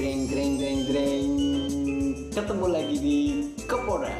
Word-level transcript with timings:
Greng 0.00 0.32
greng 0.32 0.56
greng 0.56 0.80
greng. 0.88 1.30
Ketemu 2.32 2.66
lagi 2.72 2.96
di 3.04 3.18
Kepora. 3.68 4.16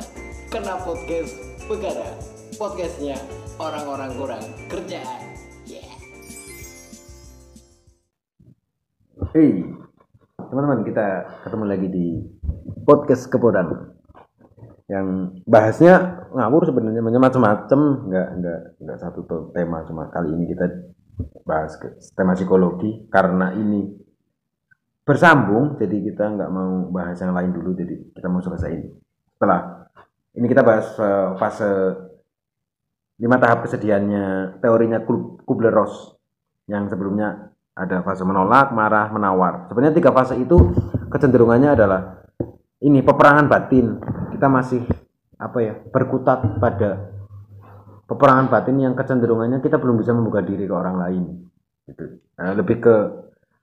Kena 0.53 0.76
podcast 0.84 1.33
Begara 1.72 2.21
Podcastnya 2.60 3.17
orang-orang 3.57 4.13
kurang 4.13 4.45
kerjaan 4.69 5.41
yeah. 5.65 5.89
Hei, 9.32 9.64
teman-teman 10.53 10.85
kita 10.85 11.25
ketemu 11.48 11.64
lagi 11.64 11.89
di 11.89 12.07
podcast 12.85 13.33
Kepodan. 13.33 13.97
Yang 14.85 15.33
bahasnya 15.49 16.29
ngawur 16.37 16.69
sebenarnya 16.69 17.01
macam-macam 17.01 17.81
nggak 18.05 18.29
nggak 18.37 18.61
nggak 18.85 18.99
satu 19.01 19.25
tema 19.57 19.81
cuma 19.89 20.12
kali 20.12 20.29
ini 20.29 20.45
kita 20.45 20.93
bahas 21.49 21.73
ke 21.81 21.97
tema 22.12 22.37
psikologi. 22.37 23.09
Karena 23.09 23.57
ini 23.57 24.00
bersambung 25.05 25.80
jadi 25.80 25.96
kita 26.13 26.25
nggak 26.36 26.50
mau 26.53 26.89
bahas 26.93 27.18
yang 27.18 27.35
lain 27.35 27.50
dulu 27.57 27.75
jadi 27.75 27.95
kita 28.14 28.27
mau 28.29 28.45
selesai 28.45 28.71
ini 28.71 28.89
setelah 29.35 29.89
ini 30.36 30.46
kita 30.46 30.63
bahas 30.63 30.86
eh, 31.00 31.29
fase 31.40 31.71
lima 33.20 33.36
tahap 33.36 33.68
kesedihannya 33.68 34.59
teorinya 34.64 35.04
Kub- 35.04 35.45
Kubler-Ross 35.45 36.16
yang 36.70 36.88
sebelumnya 36.88 37.52
ada 37.76 38.04
fase 38.04 38.24
menolak, 38.24 38.73
marah, 38.76 39.09
menawar. 39.12 39.68
Sebenarnya 39.68 39.96
tiga 39.96 40.10
fase 40.12 40.36
itu 40.36 40.56
kecenderungannya 41.12 41.70
adalah 41.76 42.01
ini 42.80 43.01
peperangan 43.01 43.46
batin. 43.48 44.01
Kita 44.37 44.46
masih 44.48 44.84
apa 45.40 45.59
ya 45.60 45.74
berkutat 45.88 46.60
pada 46.60 47.12
peperangan 48.04 48.52
batin 48.52 48.76
yang 48.80 48.92
kecenderungannya 48.92 49.64
kita 49.64 49.80
belum 49.80 50.01
bisa 50.01 50.12
membuka 50.12 50.45
diri 50.45 50.64
ke 50.64 50.74
orang 50.74 50.96
lain. 51.01 51.23
Gitu. 51.88 52.20
Nah, 52.37 52.52
lebih 52.56 52.76
ke 52.80 52.95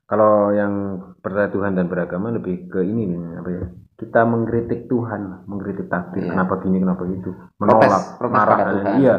kalau 0.07 0.55
yang 0.55 0.73
percaya 1.19 1.51
Tuhan 1.51 1.75
dan 1.75 1.91
beragama 1.91 2.31
lebih 2.31 2.71
ke 2.71 2.79
ini 2.81 3.11
nih 3.11 3.21
apa 3.37 3.49
ya? 3.51 3.65
Kita 3.97 4.23
mengkritik 4.23 4.87
Tuhan, 4.87 5.43
mengkritik 5.49 5.89
takdir, 5.89 6.23
Iya. 6.23 6.31
kenapa 6.31 6.61
gini, 6.61 6.77
kenapa 6.79 7.03
itu, 7.09 7.33
menolak, 7.57 8.21
protes 8.21 8.37
marah, 8.37 8.57
dan 8.61 9.01
iya, 9.01 9.15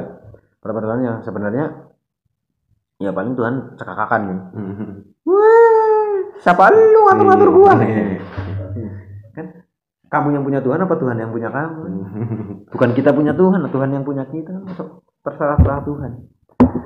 Tuhan 0.62 1.00
yang 1.02 1.16
sebenarnya 1.20 1.64
ya 2.98 3.10
paling 3.10 3.34
Tuhan 3.34 3.74
cekakakan 3.74 4.20
nih 4.26 4.38
Wah, 5.26 6.14
siapa 6.40 6.70
lu 6.72 7.00
ngatur-ngatur 7.04 7.50
gua? 7.52 7.72
kan? 9.34 9.46
Kamu 10.08 10.28
yang 10.32 10.40
punya 10.40 10.64
Tuhan 10.64 10.80
apa 10.80 10.94
Tuhan 10.96 11.16
yang 11.20 11.30
punya 11.30 11.52
kamu? 11.52 11.82
Bukan 12.72 12.90
kita 12.96 13.12
punya 13.12 13.36
Tuhan, 13.36 13.60
Tuhan 13.68 13.90
yang 13.92 14.04
punya 14.08 14.24
kita. 14.24 14.56
Masuk 14.64 15.04
terserah 15.20 15.60
terserah 15.60 15.84
Tuhan. 15.84 16.12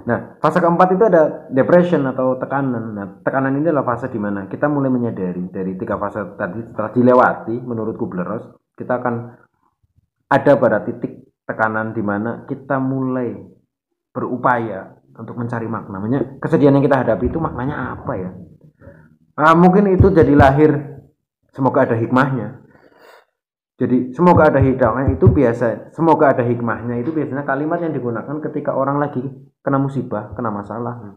Nah, 0.03 0.35
fase 0.43 0.59
keempat 0.59 0.99
itu 0.99 1.05
ada 1.07 1.47
depression 1.47 2.03
atau 2.11 2.35
tekanan. 2.35 2.85
Nah, 2.95 3.07
tekanan 3.23 3.55
ini 3.55 3.71
adalah 3.71 3.87
fase 3.95 4.11
di 4.11 4.19
mana 4.19 4.51
kita 4.51 4.67
mulai 4.67 4.91
menyadari 4.91 5.47
dari 5.47 5.79
tiga 5.79 5.95
fase 5.95 6.35
tadi 6.35 6.59
setelah 6.67 6.91
dilewati 6.91 7.57
menurut 7.63 7.95
Kubler-Ross, 7.95 8.75
kita 8.75 8.99
akan 8.99 9.15
ada 10.27 10.53
pada 10.59 10.83
titik 10.83 11.23
tekanan 11.47 11.95
di 11.95 12.03
mana 12.03 12.43
kita 12.51 12.83
mulai 12.83 13.31
berupaya 14.11 14.99
untuk 15.15 15.39
mencari 15.39 15.71
makna. 15.71 16.03
Makanya 16.03 16.43
kesedihan 16.43 16.75
yang 16.75 16.85
kita 16.85 16.99
hadapi 17.07 17.31
itu 17.31 17.39
maknanya 17.39 17.95
apa 17.95 18.13
ya? 18.19 18.31
Ah, 19.39 19.55
mungkin 19.55 19.87
itu 19.95 20.11
jadi 20.11 20.35
lahir 20.35 20.99
semoga 21.55 21.87
ada 21.87 21.95
hikmahnya. 21.95 22.59
Jadi 23.79 24.15
semoga 24.19 24.51
ada 24.51 24.59
hikmahnya 24.59 25.15
itu 25.15 25.27
biasa, 25.31 25.95
semoga 25.95 26.35
ada 26.35 26.43
hikmahnya 26.43 26.99
itu 27.03 27.15
biasanya 27.15 27.47
kalimat 27.47 27.79
yang 27.83 27.95
digunakan 27.95 28.37
ketika 28.51 28.75
orang 28.75 28.99
lagi 28.99 29.25
kena 29.63 29.79
musibah, 29.79 30.35
kena 30.35 30.51
masalah, 30.51 31.17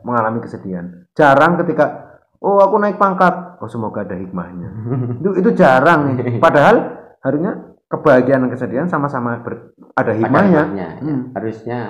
mengalami 0.00 0.40
kesedihan. 0.40 1.06
Jarang 1.12 1.58
ketika 1.58 2.16
oh 2.38 2.58
aku 2.58 2.78
naik 2.78 2.96
pangkat, 2.96 3.58
oh 3.58 3.66
semoga 3.66 4.00
ada 4.00 4.14
hikmahnya. 4.14 4.68
itu 5.20 5.30
itu 5.36 5.50
jarang 5.52 6.16
nih. 6.16 6.38
Padahal 6.44 6.76
harusnya 7.20 7.52
kebahagiaan 7.86 8.46
dan 8.46 8.50
kesedihan 8.50 8.86
sama-sama 8.86 9.40
ber- 9.40 9.74
ada 9.92 10.12
hikmahnya. 10.12 10.62
hikmahnya, 10.64 10.88
ya. 10.96 11.02
Hmm. 11.02 11.22
harusnya 11.32 11.80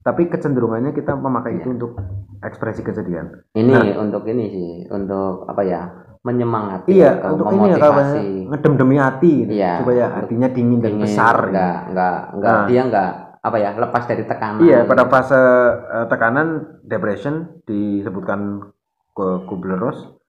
Tapi 0.00 0.26
kecenderungannya 0.26 0.96
kita 0.96 1.12
memakai 1.12 1.54
Iya. 1.54 1.60
itu 1.60 1.68
untuk 1.70 1.92
ekspresi 2.40 2.80
kesedihan. 2.80 3.28
ini 3.52 3.92
untuk 3.94 4.24
ini 4.24 4.44
sih 4.48 4.70
untuk 4.88 5.44
apa 5.44 5.60
ya 5.60 5.92
menyemangati 6.20 6.88
Iya, 6.90 7.20
untuk 7.28 7.52
ini 7.52 7.68
ya 7.68 7.76
kalau 7.76 8.00
memotivasi 8.00 8.24
ngedem 8.48 8.74
demi 8.76 8.96
hati 8.96 9.32
gitu, 9.44 9.52
Iya, 9.52 9.72
supaya 9.76 10.04
hatinya 10.10 10.48
dingin 10.48 10.80
dan 10.80 10.96
Ingin 10.96 11.04
besar. 11.04 11.36
gitu. 11.38 11.52
nggak 11.52 11.76
nggak 11.92 12.16
nggak 12.32 12.54
Nah. 12.54 12.64
dia 12.64 12.82
nggak 12.82 13.10
apa 13.40 13.56
ya 13.56 13.72
lepas 13.72 14.04
dari 14.04 14.28
tekanan 14.28 14.60
Iya, 14.60 14.84
pada 14.84 15.08
fase 15.08 15.40
eh, 15.80 16.06
tekanan 16.12 16.80
depression 16.84 17.64
disebutkan 17.64 18.68
ke 19.16 19.28
Kubler-Ross 19.48 20.20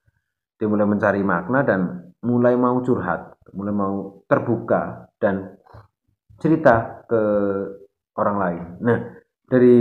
dia 0.62 0.70
mulai 0.70 0.86
mencari 0.86 1.26
makna 1.26 1.66
dan 1.66 2.14
mulai 2.22 2.54
mau 2.54 2.78
curhat, 2.86 3.34
mulai 3.50 3.74
mau 3.74 4.22
terbuka 4.30 5.10
dan 5.18 5.58
cerita 6.38 7.02
ke 7.10 7.22
orang 8.14 8.36
lain. 8.38 8.62
Nah, 8.78 8.98
dari 9.50 9.78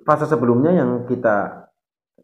fase 0.00 0.24
sebelumnya 0.24 0.72
yang 0.72 1.04
kita 1.04 1.68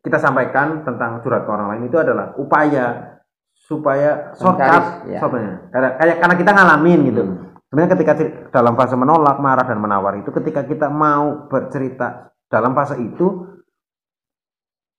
kita 0.00 0.16
sampaikan 0.16 0.82
tentang 0.88 1.20
curhat 1.20 1.44
ke 1.44 1.50
orang 1.52 1.69
lain 1.76 1.92
itu 1.92 2.00
adalah 2.00 2.32
upaya 2.41 3.20
supaya 3.52 4.32
shortcut 4.41 5.12
ya. 5.12 5.20
Karena 5.69 5.88
kayak 6.00 6.16
karena 6.25 6.34
kita 6.41 6.50
ngalamin 6.56 7.00
gitu. 7.12 7.22
Hmm. 7.22 7.51
Sebenarnya 7.72 7.97
ketika 7.97 8.12
dalam 8.53 8.77
fase 8.77 9.00
menolak, 9.00 9.41
marah 9.41 9.65
dan 9.65 9.81
menawar 9.81 10.21
itu 10.21 10.28
ketika 10.28 10.60
kita 10.69 10.93
mau 10.93 11.49
bercerita 11.49 12.28
dalam 12.53 12.77
fase 12.77 13.00
itu 13.00 13.49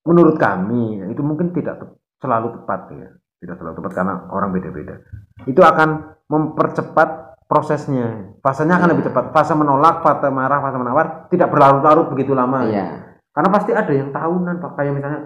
menurut 0.10 0.42
kami 0.42 1.06
itu 1.06 1.22
mungkin 1.22 1.54
tidak 1.54 2.02
selalu 2.18 2.58
tepat 2.58 2.90
ya. 2.98 3.14
Tidak 3.46 3.56
selalu 3.62 3.78
tepat 3.78 3.92
karena 3.94 4.14
orang 4.34 4.50
beda-beda. 4.58 5.06
Itu 5.46 5.62
akan 5.62 6.18
mempercepat 6.26 7.38
prosesnya. 7.46 8.40
Fasenya 8.42 8.82
akan 8.82 8.90
Iya. 8.90 8.94
lebih 8.98 9.06
cepat. 9.06 9.30
Fase 9.30 9.54
menolak, 9.54 10.02
fase 10.02 10.34
marah, 10.34 10.58
fase 10.58 10.78
menawar 10.82 11.06
tidak 11.30 11.54
berlarut-larut 11.54 12.10
begitu 12.10 12.34
lama. 12.34 12.66
iya 12.66 13.14
Karena 13.30 13.50
pasti 13.54 13.70
ada 13.70 13.94
yang 13.94 14.10
tahunan, 14.10 14.62
Pak. 14.62 14.72
Kayak 14.82 14.94
misalnya 14.98 15.22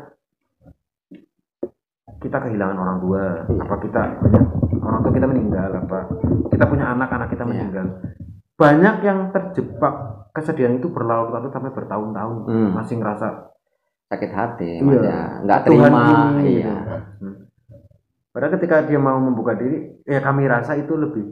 kita 2.18 2.38
kehilangan 2.40 2.78
orang 2.78 2.98
tua, 3.00 3.24
Iya. 3.46 3.62
apa 3.62 3.76
kita 3.78 4.02
banyak 4.18 4.44
orang 4.80 5.00
tua 5.02 5.12
kita 5.12 5.28
meninggal, 5.28 5.70
apa 5.78 6.00
kita 6.50 6.66
punya 6.66 6.86
anak, 6.90 7.10
anak 7.10 7.28
kita 7.30 7.44
Iya. 7.44 7.50
meninggal. 7.50 7.86
Banyak 8.58 8.96
yang 9.02 9.20
terjebak 9.30 9.94
kesedihan 10.34 10.76
itu 10.76 10.90
berlarut-larut 10.90 11.50
sampai 11.50 11.70
bertahun-tahun 11.72 12.36
Hmm. 12.46 12.70
masih 12.74 12.98
ngerasa 12.98 13.54
sakit 14.08 14.32
hati 14.32 14.72
Iya. 14.80 15.02
Ya. 15.02 15.20
nggak 15.44 15.60
Tuhan 15.66 15.92
terima 15.92 16.02
ini, 16.32 16.44
iya 16.48 16.74
gitu. 16.74 16.96
Hmm. 17.22 17.36
Padahal 18.32 18.54
ketika 18.54 18.76
dia 18.84 18.98
mau 18.98 19.18
membuka 19.18 19.54
diri, 19.54 19.98
ya 20.04 20.22
kami 20.22 20.46
rasa 20.46 20.74
itu 20.74 20.94
lebih 20.94 21.26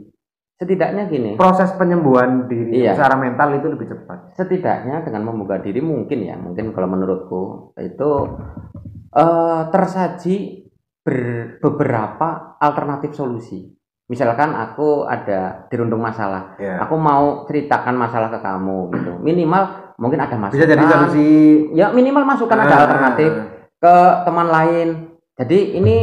setidaknya 0.56 1.06
gini 1.06 1.36
proses 1.36 1.68
penyembuhan 1.74 2.48
diri 2.48 2.80
Iya. 2.80 2.96
secara 2.96 3.14
mental 3.14 3.52
itu 3.54 3.68
lebih 3.68 3.86
cepat. 3.86 4.32
setidaknya 4.34 5.04
dengan 5.04 5.28
membuka 5.28 5.60
diri 5.60 5.78
mungkin 5.78 6.24
ya 6.24 6.34
mungkin 6.34 6.72
kalau 6.72 6.88
menurutku 6.88 7.42
itu 7.76 8.10
eh, 9.12 9.62
tersaji 9.70 10.65
ber- 11.06 11.62
beberapa 11.62 12.58
alternatif 12.58 13.14
solusi. 13.14 13.70
Misalkan 14.06 14.54
aku 14.54 15.02
ada 15.02 15.66
dirundung 15.66 15.98
masalah. 15.98 16.54
Ya. 16.58 16.78
aku 16.78 16.94
mau 16.94 17.42
ceritakan 17.44 17.94
masalah 17.94 18.30
ke 18.30 18.38
kamu 18.38 18.78
gitu. 18.92 19.12
Minimal 19.18 19.62
mungkin 19.98 20.18
ada 20.18 20.34
masukan 20.34 20.58
Bisa 20.58 20.66
jadi 20.68 20.84
solusi. 20.84 21.30
Ya 21.74 21.90
minimal 21.90 22.22
masukan 22.22 22.54
ada 22.56 22.70
Ah. 22.72 22.82
alternatif 22.84 23.30
ke 23.76 23.94
teman 24.22 24.46
lain. 24.46 24.88
Jadi 25.34 25.58
ini 25.74 25.96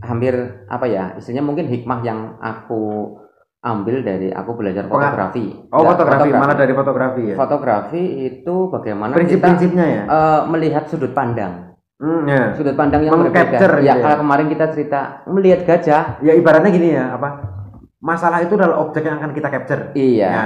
hampir 0.00 0.32
apa 0.66 0.84
ya 0.84 1.16
istilahnya 1.16 1.44
mungkin 1.44 1.68
hikmah 1.68 2.00
yang 2.00 2.40
aku 2.40 3.12
ambil 3.60 4.00
dari 4.00 4.32
aku 4.32 4.56
belajar 4.56 4.88
fotografi. 4.88 5.52
Oh, 5.68 5.84
Nggak, 5.84 5.92
fotografi, 5.94 6.28
malah 6.32 6.56
dari 6.56 6.72
fotografi 6.72 7.22
ya. 7.22 7.36
fotografi 7.36 8.02
itu 8.24 8.72
bagaimana 8.72 9.12
kita 9.12 9.18
Prinsip-prinsipnya 9.20 9.86
ya. 9.86 10.02
eh, 10.08 10.40
melihat 10.48 10.88
sudut 10.88 11.12
pandang 11.12 11.69
Hmm, 12.00 12.24
ya. 12.24 12.56
sudut 12.56 12.72
pandang 12.72 13.04
yang 13.04 13.12
berbeda 13.12 13.60
gitu 13.60 13.84
ya 13.84 13.92
ya. 13.92 14.00
kalau 14.00 14.24
kemarin 14.24 14.48
kita 14.48 14.72
cerita 14.72 15.00
melihat 15.28 15.60
gajah 15.62 16.16
Ya 16.18 16.32
ibaratnya 16.32 16.72
gini 16.72 16.96
ya, 16.96 17.12
apa? 17.12 17.28
Masalah 18.00 18.40
itu 18.40 18.56
adalah 18.56 18.80
objek 18.80 19.04
yang 19.04 19.20
akan 19.20 19.30
kita 19.30 19.48
capture. 19.48 19.82
iya 19.92 20.28
Ya. 20.32 20.44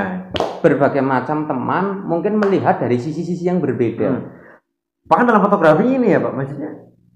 berbagai 0.58 0.98
macam 0.98 1.46
teman 1.46 2.02
mungkin 2.02 2.36
melihat 2.36 2.76
dari 2.76 2.98
sisi-sisi 2.98 3.44
yang 3.44 3.62
berbeda 3.62 4.08
Hmm. 4.08 4.22
Bahkan 5.04 5.24
dalam 5.24 5.44
fotografi 5.44 5.84
ini 5.86 6.10
ya, 6.10 6.18
Pak, 6.18 6.32
maksudnya 6.32 6.70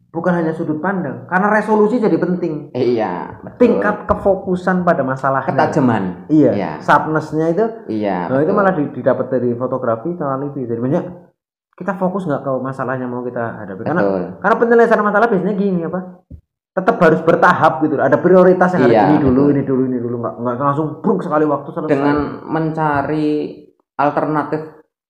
bukan 0.08 0.32
hanya 0.34 0.52
sudut 0.52 0.76
pandang, 0.78 1.24
karena 1.24 1.48
resolusi 1.50 1.96
jadi 1.96 2.16
penting. 2.16 2.68
Iya 2.72 3.40
betul. 3.40 3.58
Tingkat 3.58 4.04
kefokusan 4.04 4.84
pada 4.84 5.00
masalah. 5.00 5.42
ketajaman 5.42 6.28
Iya. 6.28 6.50
Iya. 6.52 6.70
Sharpness-nya 6.78 7.46
itu, 7.48 7.64
iya 7.88 8.28
nah 8.28 8.38
itu 8.38 8.52
malah 8.52 8.72
di- 8.72 8.92
didapat 8.92 9.26
dari 9.28 9.52
fotografi 9.52 10.14
soal 10.14 10.46
itu. 10.46 10.62
Jadi 10.62 10.78
banyak 10.78 11.04
kita 11.78 11.94
fokus 11.94 12.26
nggak 12.26 12.42
ke 12.42 12.50
masalahnya 12.58 13.06
mau 13.06 13.22
kita 13.22 13.62
hadapi. 13.62 13.86
Karena 13.86 14.02
betul 14.02 14.22
karena 14.42 14.54
penyelesaian 14.58 15.04
masalah 15.06 15.26
biasanya 15.30 15.54
gini 15.54 15.80
apa? 15.86 16.00
Tetap 16.74 16.96
harus 16.98 17.20
bertahap 17.22 17.72
gitu. 17.82 17.94
Ada 17.98 18.18
prioritas 18.18 18.70
yang 18.74 18.86
Iya, 18.86 19.10
ini 19.10 19.16
dulu, 19.18 19.50
betul. 19.50 19.54
ini 19.54 19.62
dulu, 19.62 19.82
ini 19.86 19.98
dulu, 19.98 20.16
nggak 20.18 20.34
nggak 20.38 20.54
langsung 20.58 20.88
bruk 20.98 21.22
sekali 21.22 21.46
waktu 21.46 21.68
selesai. 21.70 21.90
dengan 21.90 22.16
mencari 22.46 23.28
alternatif 23.94 24.60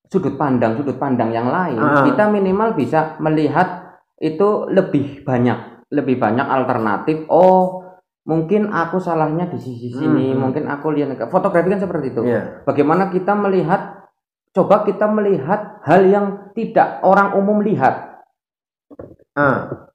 sudut 0.08 0.40
pandang 0.40 0.72
sudut 0.72 0.96
pandang 0.96 1.28
yang 1.28 1.52
lain 1.52 1.76
Ah. 1.76 2.00
kita 2.00 2.32
minimal 2.32 2.72
bisa 2.72 3.20
melihat 3.20 4.00
itu 4.16 4.64
lebih 4.72 5.20
banyak 5.20 5.84
lebih 5.92 6.16
banyak 6.16 6.48
alternatif 6.48 7.28
oh 7.28 7.84
mungkin 8.24 8.68
aku 8.68 9.00
salahnya 9.00 9.48
di 9.48 9.56
sisi 9.56 9.88
sini, 9.88 10.32
Hmm. 10.32 10.40
mungkin 10.44 10.68
aku 10.68 10.92
lihat 10.92 11.16
fotografi 11.28 11.68
kan 11.68 11.80
seperti 11.80 12.12
itu. 12.12 12.20
Iya. 12.24 12.60
Bagaimana 12.64 13.08
kita 13.08 13.32
melihat 13.32 13.97
coba 14.52 14.84
kita 14.84 15.06
melihat 15.10 15.80
hal 15.84 16.02
yang 16.06 16.26
tidak 16.52 17.00
orang 17.04 17.36
umum 17.36 17.60
lihat. 17.62 18.24
Ah. 19.38 19.88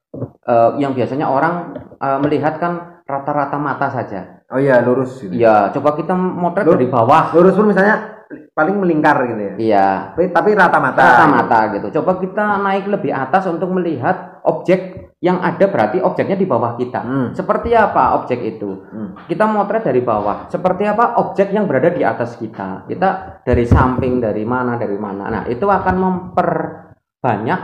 Eh, 0.44 0.70
yang 0.78 0.94
biasanya 0.94 1.26
orang 1.26 1.74
eh, 1.98 2.18
melihat 2.22 2.62
kan 2.62 3.02
rata-rata 3.04 3.58
mata 3.58 3.90
saja. 3.90 4.46
Oh 4.48 4.60
iya, 4.60 4.80
lurus 4.80 5.18
gitu. 5.20 5.34
Ya, 5.34 5.68
coba 5.74 5.98
kita 5.98 6.14
motret 6.14 6.64
Lu- 6.64 6.78
dari 6.78 6.88
bawah. 6.88 7.34
Lurus 7.34 7.56
pun 7.58 7.68
misalnya 7.74 8.24
paling 8.54 8.76
melingkar 8.80 9.20
gitu 9.28 9.40
ya. 9.40 9.54
Iya, 9.58 9.88
Tapi, 10.14 10.24
tapi 10.32 10.50
rata 10.56 10.78
mata. 10.80 11.02
rata 11.02 11.26
mata 11.26 11.58
gitu. 11.76 11.86
Coba 12.00 12.16
kita 12.22 12.44
naik 12.62 12.86
lebih 12.88 13.12
atas 13.12 13.44
untuk 13.50 13.68
melihat 13.74 14.40
objek 14.46 15.03
yang 15.24 15.40
ada 15.40 15.72
berarti 15.72 16.04
objeknya 16.04 16.36
di 16.36 16.44
bawah 16.44 16.76
kita. 16.76 17.00
Hmm. 17.00 17.28
Seperti 17.32 17.72
apa 17.72 18.12
objek 18.20 18.44
itu? 18.44 18.84
Hmm. 18.92 19.16
Kita 19.24 19.48
motret 19.48 19.88
dari 19.88 20.04
bawah. 20.04 20.52
Seperti 20.52 20.84
apa 20.84 21.16
objek 21.16 21.48
yang 21.48 21.64
berada 21.64 21.88
di 21.88 22.04
atas 22.04 22.36
kita? 22.36 22.84
Kita 22.84 23.40
dari 23.40 23.64
samping, 23.64 24.20
dari 24.20 24.44
mana, 24.44 24.76
dari 24.76 25.00
mana. 25.00 25.32
Nah, 25.32 25.42
itu 25.48 25.64
akan 25.64 25.96
memperbanyak 25.96 27.60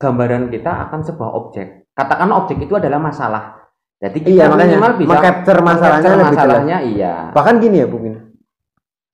gambaran 0.00 0.48
kita 0.48 0.88
akan 0.88 1.00
sebuah 1.04 1.30
objek. 1.36 1.92
Katakan 1.92 2.32
objek 2.32 2.64
itu 2.64 2.72
adalah 2.72 2.96
masalah. 2.96 3.68
Jadi 4.00 4.24
kita 4.24 4.32
Iya, 4.32 4.44
makanya 4.48 4.80
minimal 4.80 4.92
bisa 4.96 5.08
meng-capture 5.12 5.60
masalahnya 5.60 6.10
jelas. 6.10 6.28
masalahnya 6.32 6.76
iya. 6.88 7.14
Bahkan 7.36 7.54
gini 7.60 7.84
ya, 7.84 7.86
Bung. 7.86 8.16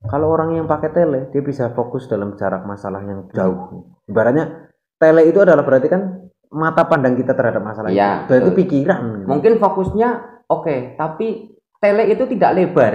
Kalau 0.07 0.31
orang 0.31 0.55
yang 0.55 0.71
pakai 0.71 0.95
tele, 0.95 1.27
dia 1.35 1.43
bisa 1.43 1.75
fokus 1.75 2.07
dalam 2.07 2.39
jarak 2.39 2.63
masalah 2.63 3.03
yang 3.03 3.27
jauh. 3.35 3.83
Ibaratnya 4.07 4.71
tele 4.95 5.27
itu 5.27 5.43
adalah 5.43 5.67
berarti 5.67 5.91
kan 5.91 6.28
mata 6.51 6.83
pandang 6.89 7.15
kita 7.15 7.37
terhadap 7.37 7.61
masalah 7.61 7.93
Iya, 7.93 8.25
itu. 8.25 8.31
Dan 8.33 8.39
itu 8.43 8.51
pikiran. 8.57 9.01
Mungkin 9.29 9.53
fokusnya 9.61 10.09
oke, 10.49 10.97
tapi 10.97 11.53
tele 11.77 12.09
itu 12.09 12.25
tidak 12.25 12.51
lebar, 12.57 12.95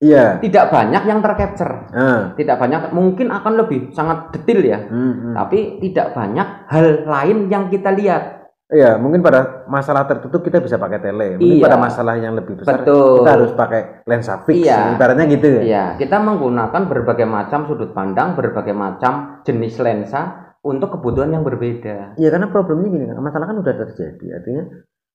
Iya. 0.00 0.40
tidak 0.40 0.72
banyak 0.72 1.02
yang 1.04 1.20
tercapture, 1.20 1.92
Nah. 1.92 2.32
tidak 2.34 2.56
banyak. 2.56 2.88
Mungkin 2.90 3.28
akan 3.28 3.52
lebih 3.60 3.92
sangat 3.92 4.32
detail 4.32 4.60
ya, 4.64 4.78
Hmm, 4.88 5.12
hmm. 5.12 5.34
tapi 5.36 5.58
tidak 5.84 6.16
banyak 6.16 6.46
hal 6.66 6.86
lain 7.04 7.38
yang 7.52 7.68
kita 7.68 7.92
lihat. 7.92 8.40
Iya, 8.70 9.02
mungkin 9.02 9.18
pada 9.18 9.66
masalah 9.66 10.06
tertutup 10.06 10.46
kita 10.46 10.62
bisa 10.62 10.78
pakai 10.78 11.02
tele. 11.02 11.34
Mungkin 11.42 11.58
Iya. 11.58 11.64
pada 11.66 11.74
masalah 11.76 12.14
yang 12.22 12.38
lebih 12.38 12.62
besar 12.62 12.86
Betul. 12.86 13.18
kita 13.18 13.30
harus 13.34 13.50
pakai 13.58 13.80
lensa 14.06 14.38
fix. 14.46 14.62
Iya. 14.62 14.94
Ibaratnya 14.94 15.26
gitu 15.26 15.46
ya. 15.58 15.62
Iya, 15.66 15.84
kita 15.98 16.22
menggunakan 16.22 16.82
berbagai 16.86 17.26
macam 17.26 17.66
sudut 17.66 17.90
pandang, 17.90 18.38
berbagai 18.38 18.70
macam 18.70 19.42
jenis 19.42 19.74
lensa 19.82 20.49
untuk 20.60 20.98
kebutuhan 20.98 21.32
yang 21.32 21.44
berbeda. 21.44 22.20
Iya, 22.20 22.28
karena 22.28 22.52
problemnya 22.52 22.88
gini 22.92 23.04
kan, 23.08 23.16
masalah 23.20 23.46
kan 23.48 23.56
udah 23.60 23.74
terjadi. 23.74 24.26
Artinya 24.36 24.64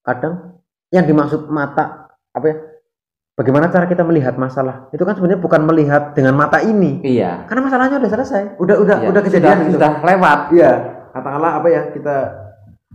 kadang 0.01 0.33
yang 0.89 1.05
dimaksud 1.05 1.49
mata 1.49 2.09
apa 2.33 2.45
ya? 2.49 2.57
Bagaimana 3.35 3.67
cara 3.67 3.83
kita 3.83 4.07
melihat 4.07 4.39
masalah? 4.39 4.87
Itu 4.95 5.03
kan 5.03 5.19
sebenarnya 5.19 5.43
bukan 5.43 5.67
melihat 5.67 6.15
dengan 6.15 6.39
mata 6.39 6.63
ini. 6.63 7.03
Iya. 7.03 7.43
Karena 7.51 7.67
masalahnya 7.67 7.99
udah 7.99 8.11
selesai. 8.15 8.43
Udah 8.63 8.75
udah 8.79 8.97
iya. 9.03 9.07
udah 9.11 9.21
kejadian 9.27 9.55
sudah, 9.59 9.67
gitu. 9.67 9.75
sudah 9.75 9.91
lewat. 10.07 10.39
Iya. 10.55 10.71
Katakanlah 11.11 11.51
apa 11.59 11.67
ya 11.67 11.81
kita 11.91 12.15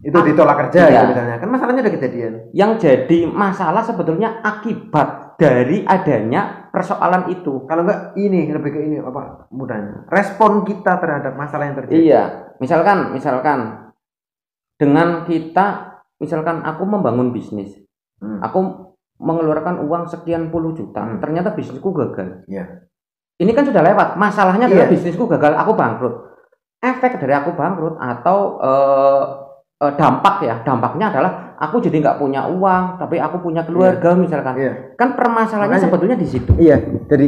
itu 0.01 0.17
Ah, 0.17 0.25
ditolak 0.25 0.57
kerja 0.65 0.81
iya. 0.89 0.89
gitu 0.89 1.13
misalnya. 1.13 1.37
Kan 1.45 1.49
masalahnya 1.53 1.83
udah 1.85 1.95
kejadian. 2.01 2.33
Yang 2.57 2.71
jadi 2.81 3.19
masalah 3.29 3.83
sebetulnya 3.85 4.41
akibat 4.41 5.37
dari 5.37 5.85
adanya 5.85 6.60
persoalan 6.71 7.31
itu. 7.31 7.67
Kalau 7.67 7.83
enggak 7.87 8.15
ini 8.17 8.51
lebih 8.51 8.71
ke 8.71 8.81
ini 8.81 8.97
apa 9.03 9.47
mudahnya. 9.51 10.07
Respon 10.11 10.63
kita 10.65 10.99
terhadap 11.03 11.35
masalah 11.35 11.71
yang 11.71 11.77
terjadi. 11.79 11.99
Iya, 12.01 12.23
misalkan, 12.63 13.13
misalkan 13.15 13.91
dengan 14.81 15.29
kita, 15.29 15.99
misalkan 16.23 16.65
aku 16.65 16.83
membangun 16.89 17.35
bisnis, 17.35 17.75
Hmm. 18.23 18.41
aku 18.41 18.91
mengeluarkan 19.21 19.85
uang 19.85 20.09
sekian 20.09 20.49
puluh 20.49 20.73
juta, 20.73 21.05
Hmm. 21.05 21.21
ternyata 21.21 21.53
bisnisku 21.53 21.93
gagal. 21.93 22.49
Iya. 22.49 22.89
Ini 23.41 23.51
kan 23.57 23.65
sudah 23.65 23.81
lewat. 23.85 24.17
Masalahnya 24.21 24.69
adalah 24.69 24.89
Iya. 24.89 24.93
bisnisku 24.93 25.25
gagal, 25.29 25.57
aku 25.57 25.73
bangkrut. 25.77 26.15
Efek 26.81 27.21
dari 27.21 27.33
aku 27.37 27.53
bangkrut 27.53 28.01
atau 28.01 28.61
eh, 28.61 29.25
dampak 29.81 30.45
ya, 30.45 30.61
dampaknya 30.61 31.09
adalah 31.09 31.50
aku 31.61 31.77
jadi 31.85 31.97
nggak 32.01 32.19
punya 32.19 32.49
uang, 32.49 32.97
tapi 32.97 33.21
aku 33.21 33.45
punya 33.45 33.63
keluarga 33.63 34.17
misalkan. 34.17 34.57
Iya. 34.57 34.73
Kan 34.97 35.13
permasalahannya 35.13 35.77
Makanya- 35.77 35.85
sebetulnya 35.85 36.17
di 36.17 36.27
situ. 36.27 36.53
Iya, 36.57 36.77
jadi 37.05 37.27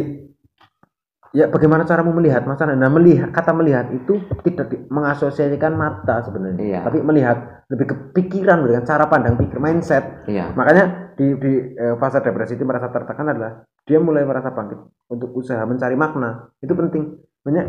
ya 1.33 1.49
bagaimana 1.49 1.85
caramu 1.85 2.17
melihat 2.17 2.45
masalah? 2.45 2.73
Nah, 2.73 2.89
melihat 2.89 3.29
kata 3.29 3.53
melihat 3.53 3.93
itu 3.93 4.21
tidak 4.43 4.67
di- 4.73 4.85
mengasosiasikan 4.89 5.73
mata 5.73 6.25
sebenarnya, 6.25 6.61
Iya. 6.61 6.81
tapi 6.81 7.05
melihat 7.05 7.65
lebih 7.69 7.87
ke 7.89 7.97
pikiran, 8.17 8.65
dengan 8.65 8.85
cara 8.85 9.05
pandang 9.07 9.37
pikir, 9.37 9.61
mindset. 9.61 10.25
Iya. 10.25 10.53
Makanya 10.57 11.13
di 11.17 11.37
di 11.37 11.53
eh, 11.77 11.95
fase 12.01 12.25
depresi 12.25 12.57
itu 12.57 12.65
merasa 12.65 12.89
tertekan 12.89 13.29
adalah 13.29 13.65
dia 13.85 14.01
mulai 14.01 14.25
merasa 14.25 14.49
bangkit 14.49 14.81
untuk 15.09 15.33
usaha 15.37 15.61
mencari 15.65 15.93
makna. 15.93 16.49
Itu 16.61 16.73
penting. 16.73 17.21
Banyak 17.45 17.67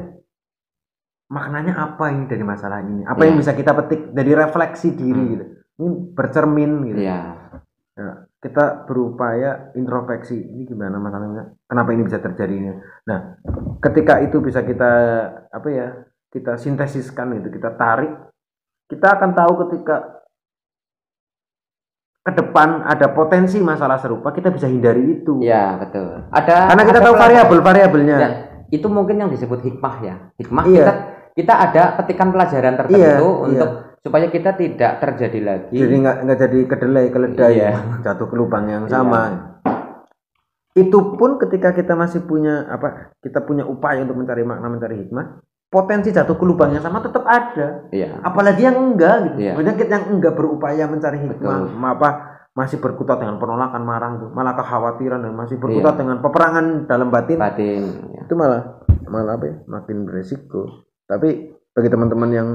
maknanya 1.28 1.74
apa 1.76 2.14
ini 2.14 2.30
dari 2.30 2.44
masalah 2.46 2.84
ini? 2.84 3.04
Apa 3.04 3.24
Iya. 3.24 3.28
yang 3.32 3.38
bisa 3.40 3.52
kita 3.52 3.72
petik 3.74 4.12
dari 4.14 4.32
refleksi 4.32 4.94
diri 4.94 5.18
Hmm. 5.20 5.32
gitu. 5.34 5.46
Ini 5.84 6.16
bercermin 6.16 6.72
gitu 6.88 7.00
Iya. 7.04 7.20
kita 8.40 8.84
berupaya 8.84 9.72
introspeksi 9.74 10.36
ini 10.36 10.66
gimana 10.66 10.98
masalahnya 10.98 11.56
kenapa 11.64 11.92
ini 11.92 12.04
bisa 12.04 12.20
terjadi 12.20 12.52
ini 12.52 12.72
nah 13.06 13.38
ketika 13.80 14.20
itu 14.20 14.40
bisa 14.40 14.64
kita 14.64 14.92
apa 15.48 15.68
ya 15.70 15.88
kita 16.28 16.58
sintesiskan 16.58 17.38
itu 17.38 17.48
kita 17.48 17.76
tarik 17.76 18.12
kita 18.90 19.08
akan 19.16 19.32
tahu 19.32 19.54
ketika 19.68 20.24
ke 22.24 22.32
depan 22.32 22.84
ada 22.84 23.12
potensi 23.12 23.60
masalah 23.60 24.00
serupa 24.00 24.32
kita 24.32 24.48
bisa 24.48 24.66
hindari 24.66 25.20
itu 25.20 25.44
Iya, 25.44 25.76
betul. 25.78 26.24
Ada 26.32 26.72
karena 26.72 26.84
kita 26.84 27.00
ada 27.00 27.08
tahu 27.12 27.16
variabel-variabelnya 27.20 28.16
Ya, 28.18 28.30
itu 28.72 28.88
mungkin 28.88 29.20
yang 29.20 29.28
disebut 29.28 29.60
hikmah 29.60 29.96
ya. 30.00 30.16
Hikmah 30.40 30.64
Iya. 30.66 30.78
kita 30.80 30.94
kita 31.34 31.54
ada 31.60 31.84
petikan 32.00 32.32
pelajaran 32.32 32.74
tertentu 32.80 33.00
Iya, 33.00 33.20
untuk 33.20 33.70
supaya 34.04 34.28
kita 34.28 34.52
tidak 34.54 35.00
terjadi 35.00 35.40
lagi. 35.40 35.80
jadi 35.80 35.96
nggak 35.96 36.18
nggak 36.28 36.40
jadi 36.44 36.60
kedelai 36.68 37.06
keledai 37.08 37.54
Iya. 37.56 37.72
jatuh 38.04 38.28
ke 38.28 38.36
lubang 38.36 38.68
yang 38.68 38.84
sama 38.86 39.56
itu 40.76 40.98
pun 41.16 41.40
ketika 41.40 41.72
kita 41.72 41.96
masih 41.96 42.26
punya 42.26 42.68
apa 42.68 43.16
kita 43.24 43.40
punya 43.46 43.64
upaya 43.64 44.04
untuk 44.04 44.20
mencari 44.20 44.44
makna 44.44 44.68
mencari 44.68 45.06
hikmah 45.06 45.40
potensi 45.70 46.12
jatuh 46.12 46.36
ke 46.36 46.44
lubang 46.44 46.76
yang 46.76 46.84
sama 46.84 47.00
tetap 47.00 47.24
ada 47.24 47.88
Iya. 47.90 48.20
apalagi 48.20 48.62
yang 48.62 48.76
enggak 48.76 49.16
gitu 49.32 49.38
Iya. 49.40 49.54
banyak 49.56 49.76
yang 49.80 50.06
enggak 50.12 50.34
berupaya 50.36 50.84
mencari 50.86 51.18
hikmah 51.24 51.58
Betul. 51.64 51.80
apa 51.80 52.10
masih 52.54 52.78
berkutat 52.78 53.18
dengan 53.18 53.40
penolakan 53.40 53.82
marang 53.82 54.14
tuh 54.20 54.30
malah 54.30 54.54
kekhawatiran 54.54 55.24
dan 55.24 55.34
masih 55.34 55.58
berkutat 55.58 55.96
Iya. 55.96 56.00
dengan 56.04 56.18
peperangan 56.20 56.66
dalam 56.86 57.08
batin 57.08 57.40
Batin. 57.40 57.82
ya. 58.14 58.22
itu 58.28 58.34
malah 58.36 58.84
malah 59.08 59.38
apa 59.38 59.46
ya 59.48 59.56
makin 59.66 60.04
beresiko 60.04 60.84
tapi 61.06 61.54
bagi 61.72 61.90
teman-teman 61.90 62.30
yang 62.30 62.50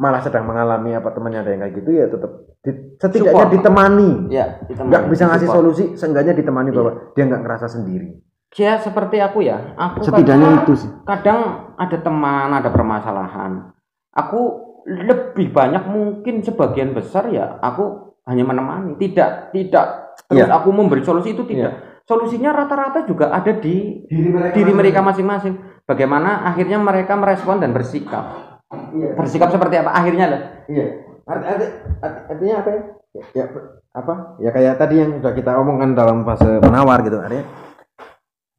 malah 0.00 0.18
sedang 0.18 0.48
mengalami 0.48 0.96
apa 0.96 1.12
temannya 1.12 1.44
ada 1.44 1.50
yang 1.52 1.60
kayak 1.60 1.74
gitu 1.76 1.90
ya 1.92 2.04
tetap 2.08 2.30
di- 2.58 2.96
setidaknya 2.96 3.36
Support. 3.36 3.52
ditemani 3.52 4.10
Ya, 4.32 4.46
mau 4.80 5.04
bisa 5.06 5.24
ngasih 5.28 5.44
support. 5.44 5.56
solusi 5.60 5.84
seenggaknya 5.92 6.32
ditemani 6.32 6.68
Iya. 6.68 6.76
bahwa 6.80 6.90
dia 7.12 7.24
nggak 7.26 7.42
ngerasa 7.44 7.66
sendiri 7.68 8.08
Ya 8.50 8.74
seperti 8.76 9.22
aku 9.22 9.46
ya. 9.46 9.78
Aku 9.78 10.02
setidaknya 10.02 10.66
itu 10.66 10.74
sih 10.74 10.90
kadang 11.04 11.70
ada 11.76 11.94
teman, 11.94 12.50
ada 12.50 12.66
permasalahan. 12.66 13.70
Aku 14.10 14.40
lebih 14.82 15.54
banyak 15.54 15.86
mungkin 15.86 16.42
sebagian 16.42 16.90
besar 16.90 17.30
ya 17.30 17.60
aku 17.60 18.10
hanya 18.26 18.42
menemani, 18.42 18.98
tidak 18.98 19.54
tidak 19.54 19.86
terus 20.26 20.50
Iya. 20.50 20.50
aku 20.50 20.74
memberi 20.74 21.06
solusi 21.06 21.30
itu 21.30 21.46
tidak. 21.46 22.02
Solusinya 22.02 22.50
rata-rata 22.50 23.06
juga 23.06 23.30
ada 23.30 23.54
di 23.54 24.02
diri 24.02 24.30
mereka, 24.34 24.54
diri 24.56 24.72
mereka 24.74 24.98
masing-masing. 24.98 25.54
Bagaimana 25.86 26.42
akhirnya 26.42 26.82
mereka 26.82 27.14
merespon 27.14 27.62
dan 27.62 27.70
bersikap. 27.70 28.49
Iya 28.94 29.08
Bersikap 29.14 29.50
seperti 29.50 29.74
apa 29.76 29.90
akhirnya 29.90 30.26
lah. 30.30 30.40
Iya. 30.66 30.86
Arti, 31.26 31.44
arti, 31.46 31.66
arti- 32.00 32.24
artinya 32.26 32.54
apa 32.58 32.68
ya? 32.70 32.82
ya? 33.10 33.24
ya, 33.34 33.44
apa? 33.92 34.14
Ya 34.38 34.50
kayak 34.50 34.74
tadi 34.78 34.94
yang 34.98 35.10
sudah 35.18 35.32
kita 35.32 35.50
omongkan 35.58 35.94
dalam 35.94 36.22
fase 36.22 36.58
menawar 36.58 37.02
gitu. 37.02 37.18
Artinya 37.18 37.46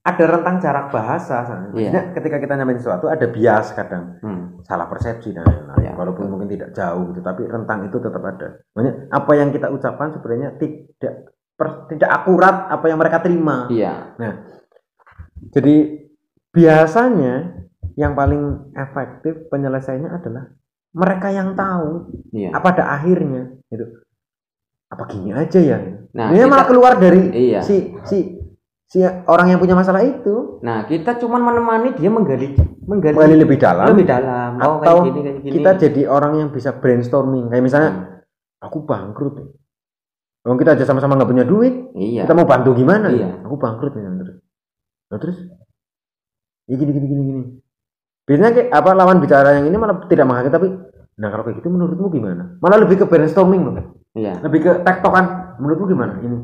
ada 0.02 0.24
rentang 0.26 0.56
jarak 0.58 0.90
bahasa. 0.90 1.46
Iya. 1.72 2.12
Ketika 2.12 2.42
kita 2.42 2.58
nyamain 2.58 2.80
sesuatu 2.80 3.06
ada 3.06 3.28
bias 3.28 3.72
kadang 3.72 4.18
Hmm. 4.20 4.60
salah 4.66 4.90
persepsi 4.90 5.30
dan 5.32 5.46
lain-lain. 5.46 5.84
Iya. 5.84 5.94
Walaupun 5.94 6.26
mungkin 6.26 6.50
tidak 6.50 6.74
jauh 6.74 7.12
gitu, 7.14 7.22
tapi 7.22 7.46
rentang 7.46 7.86
itu 7.86 7.98
tetap 8.02 8.24
ada. 8.26 8.66
Makanya 8.74 8.94
apa 9.14 9.32
yang 9.38 9.54
kita 9.54 9.70
ucapkan 9.70 10.10
sebenarnya 10.12 10.58
tidak 10.58 11.14
per- 11.54 11.86
tidak 11.88 12.10
akurat 12.10 12.66
apa 12.68 12.86
yang 12.90 12.98
mereka 12.98 13.22
terima. 13.22 13.70
Iya. 13.70 14.18
Jadi 15.54 15.76
biasanya 16.50 17.61
yang 17.96 18.14
paling 18.14 18.72
efektif 18.74 19.48
penyelesaiannya 19.50 20.12
adalah 20.12 20.44
mereka 20.92 21.28
yang 21.32 21.56
tahu 21.56 22.12
Iya. 22.32 22.52
apa 22.52 22.64
pada 22.72 22.84
akhirnya 22.92 23.56
gitu 23.68 23.86
apa 24.92 25.04
gini 25.08 25.32
aja 25.32 25.60
ya 25.60 25.80
Nah, 26.12 26.28
dia 26.36 26.44
malah 26.44 26.68
keluar 26.68 27.00
dari 27.00 27.32
Iya. 27.32 27.64
si 27.64 27.96
si 28.04 28.36
si 28.84 29.00
orang 29.04 29.56
yang 29.56 29.60
punya 29.64 29.72
masalah 29.74 30.04
itu 30.04 30.60
Nah, 30.60 30.84
kita 30.84 31.16
cuman 31.16 31.40
menemani 31.40 31.96
dia 31.96 32.12
menggali 32.12 32.52
menggali, 32.84 33.16
kembali 33.16 33.36
lebih 33.40 33.58
dalam 33.58 33.88
lebih 33.96 34.04
dalam. 34.04 34.60
Oh, 34.60 34.84
atau 34.84 34.84
kayak 34.84 35.06
gini, 35.08 35.20
kayak 35.24 35.38
gini. 35.40 35.54
kita 35.56 35.72
jadi 35.80 36.02
orang 36.12 36.34
yang 36.44 36.50
bisa 36.52 36.76
brainstorming 36.76 37.48
kayak 37.48 37.64
misalnya 37.64 37.92
Hmm. 37.92 38.68
aku 38.68 38.84
bangkrut 38.84 39.36
Kalau 40.42 40.58
kita 40.58 40.74
aja 40.74 40.90
sama-sama 40.90 41.14
nggak 41.22 41.30
punya 41.30 41.46
duit, 41.46 41.94
iya 41.94 42.26
kita 42.26 42.34
mau 42.34 42.50
bantu 42.50 42.74
gimana? 42.74 43.14
Iya. 43.14 43.46
Aku 43.46 43.62
bangkrut 43.62 43.94
nih 43.94 44.10
terus. 44.26 44.38
Nah, 45.14 45.18
terus 45.22 45.38
ya 46.66 46.76
gini 46.76 46.92
gini 46.92 47.06
gini 47.06 47.22
gini. 47.30 47.44
Biasanya 48.24 48.52
kayak 48.52 48.70
apa 48.70 48.90
lawan 48.92 49.18
bicara 49.18 49.50
yang 49.54 49.66
ini 49.66 49.76
malah 49.76 50.06
tidak 50.06 50.26
menghargai 50.26 50.52
tapi 50.52 50.68
nah 51.14 51.28
kalau 51.28 51.44
kayak 51.44 51.60
gitu 51.60 51.68
menurutmu 51.68 52.08
gimana? 52.10 52.58
Malah 52.58 52.78
lebih 52.80 52.98
ke 52.98 53.06
brainstorming 53.06 53.62
loh. 53.62 53.76
iya 54.12 54.40
Lebih 54.40 54.60
ke 54.60 54.72
tektokan. 54.82 55.56
Menurutmu 55.58 55.86
gimana 55.88 56.18
ini? 56.18 56.38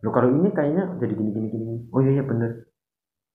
Lo 0.00 0.10
kalau 0.10 0.28
ini 0.28 0.48
kayaknya 0.48 0.96
jadi 0.96 1.12
gini 1.12 1.30
gini 1.30 1.46
gini. 1.48 1.74
Oh 1.88 1.98
iya 1.98 2.14
iya 2.14 2.24
bener. 2.24 2.68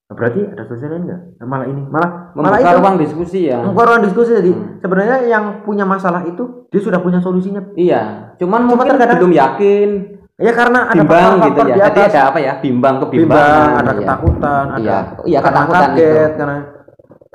Nah, 0.05 0.13
berarti 0.13 0.37
ada 0.45 0.63
solusi 0.63 0.85
lain 0.85 1.03
nggak? 1.03 1.21
Nah, 1.35 1.45
malah 1.45 1.65
ini 1.65 1.81
malah 1.83 2.09
malah 2.31 2.49
membuka 2.53 2.69
itu 2.69 2.77
ruang 2.77 2.95
diskusi 2.95 3.39
ya 3.43 3.57
membuka 3.59 3.83
ruang 3.87 4.03
diskusi 4.05 4.31
jadi 4.33 4.51
Hmm. 4.53 4.65
sebenarnya 4.77 5.17
yang 5.25 5.43
punya 5.65 5.81
masalah 5.83 6.21
itu 6.23 6.43
dia 6.69 6.77
sudah 6.79 7.01
punya 7.01 7.17
solusinya. 7.17 7.73
iya 7.73 8.29
cuman 8.37 8.59
Cuma 8.61 8.77
mungkin 8.77 8.93
terkadang- 8.93 9.17
belum 9.17 9.33
yakin 9.33 9.89
Ya 10.35 10.51
karena 10.51 10.79
ada 10.85 10.99
bimbang 10.99 11.33
gitu 11.41 11.59
ya 11.63 11.63
di 11.65 11.79
jadi 11.79 12.01
ada 12.05 12.21
apa 12.27 12.39
ya 12.39 12.53
bimbang 12.59 12.95
bimbang, 12.99 13.07
kebimbangan 13.07 13.71
ada 13.73 13.87
iya. 13.87 13.97
ketakutan, 13.97 14.65
ada 14.67 14.77
Iya. 14.77 14.97
Iya, 15.25 15.39
karena 15.39 15.57
ketakutan 15.57 15.79
kaget, 15.87 16.03
itu. 16.05 16.35
karena 16.35 16.57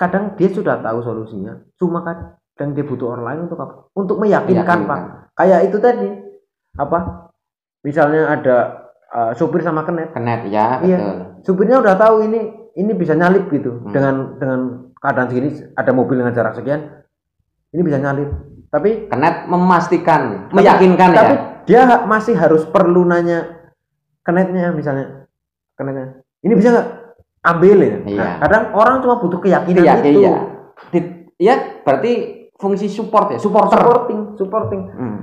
kadang 0.00 0.32
dia 0.34 0.48
sudah 0.48 0.80
tahu 0.80 0.98
solusinya, 0.98 1.60
cuma 1.76 2.00
kadang 2.00 2.72
dia 2.72 2.82
butuh 2.82 3.12
orang 3.12 3.24
lain 3.26 3.40
untuk 3.44 3.58
apa? 3.58 3.74
Untuk 3.92 4.16
meyakinkan 4.16 4.64
Meyakinkan. 4.80 4.88
pak. 4.88 5.00
Kayak 5.36 5.60
itu 5.62 5.76
tadi 5.76 6.08
apa? 6.74 6.98
Misalnya 7.80 8.22
ada 8.30 8.56
uh, 9.08 9.32
supir 9.32 9.60
sama 9.60 9.82
kenet, 9.82 10.10
kenet 10.10 10.44
ya 10.46 10.80
Iya. 10.80 10.96
betul 10.96 11.16
supirnya 11.42 11.76
udah 11.78 11.94
tahu 11.94 12.16
ini 12.22 12.40
ini 12.74 12.92
bisa 12.92 13.12
nyalip 13.12 13.48
gitu 13.48 13.72
Hmm. 13.78 13.90
dengan 13.90 14.14
dengan 14.34 14.60
keadaan 14.94 15.28
segini 15.28 15.48
ada 15.72 15.90
mobil 15.90 16.16
dengan 16.16 16.32
jarak 16.32 16.52
sekian, 16.54 17.04
ini 17.70 17.80
bisa 17.80 17.96
nyalip. 17.96 18.28
Tapi 18.68 19.06
kenet 19.06 19.44
memastikan 19.46 20.46
tapi- 20.46 20.56
meyakinkan 20.56 21.10
tapi 21.10 21.34
ya 21.34 21.40
dia 21.66 21.80
ha- 21.82 22.04
masih 22.04 22.34
harus 22.34 22.62
perlu 22.64 23.02
nanya 23.02 23.72
kenetnya 24.20 24.70
misalnya 24.70 25.26
kenetnya 25.74 26.06
ini 26.40 26.52
bisa 26.52 26.68
nggak 26.70 26.88
ambil 27.42 27.76
ya 27.78 27.96
Iya. 28.04 28.18
Nah, 28.18 28.32
kadang 28.38 28.64
orang 28.72 28.96
cuma 29.00 29.16
butuh 29.16 29.40
keyakinan 29.40 29.80
iya 29.80 29.94
itu 29.98 30.20
iya. 30.20 30.32
Di- 30.88 31.12
ya 31.36 31.54
berarti 31.80 32.12
fungsi 32.54 32.86
support 32.86 33.32
ya 33.32 33.38
supporter. 33.38 33.76
Supporting 33.76 34.20
supporting. 34.36 34.82
Hmm. 34.90 35.18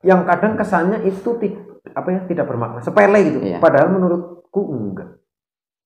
yang 0.00 0.24
kadang 0.24 0.56
kesannya 0.56 1.04
itu 1.04 1.30
ti- 1.36 1.60
apa 1.92 2.08
ya 2.08 2.20
tidak 2.24 2.46
bermakna 2.46 2.80
sepele 2.80 3.20
gitu. 3.22 3.38
Iya. 3.40 3.58
padahal 3.58 3.88
menurutku 3.90 4.60
enggak. 4.66 5.20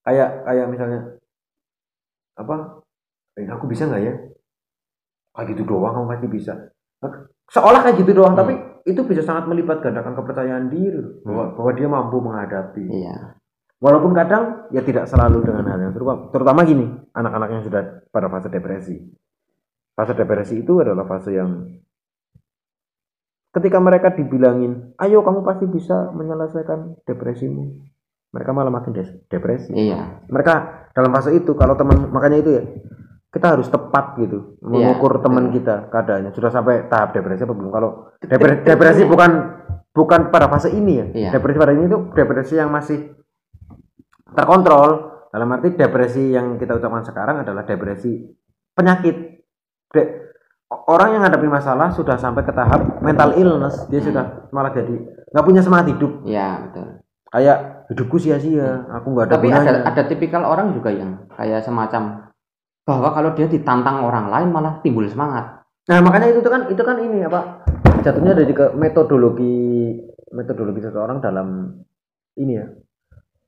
Kayak 0.02 0.44
kayak 0.44 0.66
misalnya 0.68 1.00
apa 2.34 2.80
eh, 3.34 3.46
aku 3.46 3.66
bisa 3.66 3.84
nggak 3.84 4.02
ya? 4.02 4.14
Kayak 5.32 5.46
gitu 5.50 5.62
doang 5.66 5.92
kamu 5.92 6.06
pasti 6.08 6.28
bisa. 6.28 6.52
Seolah 7.46 7.82
kayak 7.82 8.00
gitu 8.00 8.12
doang 8.14 8.32
Hmm. 8.32 8.40
tapi 8.40 8.54
itu 8.84 9.00
bisa 9.02 9.20
sangat 9.20 9.44
melibat 9.44 9.80
gandakan 9.80 10.14
kepercayaan 10.14 10.68
diri 10.68 11.00
bahwa, 11.20 11.52
bahwa 11.52 11.70
dia 11.72 11.88
mampu 11.88 12.16
menghadapi. 12.18 12.84
Iya 12.86 13.16
walaupun 13.78 14.12
kadang 14.12 14.68
ya 14.70 14.80
tidak 14.80 15.06
selalu 15.06 15.42
dengan 15.42 15.64
hal 15.66 15.78
yang 15.80 15.92
serupa. 15.92 16.30
Terutama 16.30 16.62
gini 16.62 16.86
anak-anak 17.10 17.48
yang 17.50 17.62
sudah 17.62 17.82
pada 18.08 18.28
fase 18.28 18.48
depresi. 18.48 18.96
Fase 19.94 20.12
depresi 20.12 20.60
itu 20.60 20.78
adalah 20.78 21.06
fase 21.06 21.30
yang 21.32 21.50
ketika 23.54 23.78
mereka 23.78 24.10
dibilangin 24.10 24.94
ayo 24.98 25.22
kamu 25.22 25.46
pasti 25.46 25.64
bisa 25.66 26.10
menyelesaikan 26.10 27.06
depresimu. 27.06 27.86
Mereka 28.34 28.50
malah 28.50 28.72
makin 28.72 28.90
depresi. 29.30 29.70
Iya. 29.70 30.26
Mereka 30.26 30.54
dalam 30.90 31.14
fase 31.14 31.30
itu 31.32 31.54
kalau 31.54 31.78
teman 31.78 32.10
makanya 32.10 32.38
itu 32.42 32.50
ya 32.50 32.64
kita 33.30 33.58
harus 33.58 33.66
tepat 33.66 34.14
gitu 34.18 34.58
Iya, 34.62 34.94
mengukur 34.94 35.18
betul. 35.18 35.24
teman 35.26 35.44
kita 35.50 35.86
keadaannya. 35.90 36.30
Sudah 36.34 36.50
sampai 36.50 36.86
tahap 36.90 37.14
depresi 37.14 37.46
apa 37.46 37.54
belum? 37.54 37.70
Kalau 37.70 37.90
depre- 38.18 38.62
depresi 38.62 39.02
bukan 39.06 39.30
bukan 39.94 40.20
pada 40.34 40.50
fase 40.50 40.74
ini 40.74 40.92
ya. 40.98 41.06
Iya. 41.14 41.30
depresi 41.38 41.58
pada 41.58 41.74
ini 41.74 41.86
itu 41.86 41.98
depresi 42.10 42.54
yang 42.58 42.74
masih 42.74 43.14
terkontrol. 44.34 44.90
Dalam 45.34 45.50
arti 45.50 45.74
depresi 45.74 46.30
yang 46.30 46.54
kita 46.54 46.78
ucapkan 46.78 47.02
sekarang 47.02 47.42
adalah 47.42 47.66
depresi 47.66 48.22
penyakit. 48.70 49.42
De- 49.90 50.10
orang 50.86 51.14
yang 51.14 51.20
menghadapi 51.22 51.48
masalah 51.50 51.90
sudah 51.90 52.14
sampai 52.14 52.46
ke 52.46 52.54
tahap 52.54 53.02
mental 53.02 53.34
illness. 53.34 53.86
Dia 53.90 53.98
Hmm. 53.98 54.08
sudah 54.10 54.24
malah 54.50 54.70
jadi 54.70 54.94
nggak 55.34 55.44
punya 55.46 55.60
semangat 55.62 55.90
hidup. 55.90 56.22
Iya 56.22 56.70
betul. 56.70 56.86
Kayak 57.34 57.58
hidupku 57.90 58.16
sia-sia 58.16 58.86
aku 58.94 59.06
nggak 59.10 59.26
ada 59.26 59.34
tapi 59.34 59.46
gunanya. 59.50 59.70
ada 59.70 59.80
ada 59.90 60.02
tipikal 60.06 60.42
orang 60.46 60.70
juga 60.70 60.94
yang 60.94 61.26
kayak 61.34 61.66
semacam 61.66 62.30
bahwa 62.86 63.08
kalau 63.10 63.30
dia 63.34 63.50
ditantang 63.50 64.06
orang 64.06 64.30
lain 64.30 64.48
malah 64.54 64.78
timbul 64.86 65.02
semangat. 65.10 65.66
Nah 65.90 65.98
makanya 65.98 66.30
itu 66.30 66.40
tuh 66.40 66.52
kan 66.54 66.70
itu 66.70 66.82
kan 66.86 66.96
ini 67.02 67.26
apa 67.26 67.66
jatuhnya 68.06 68.38
dari 68.38 68.54
ke 68.54 68.70
metodologi 68.78 69.98
metodologi 70.30 70.80
seseorang 70.80 71.18
dalam 71.18 71.74
ini 72.38 72.52
ya 72.54 72.66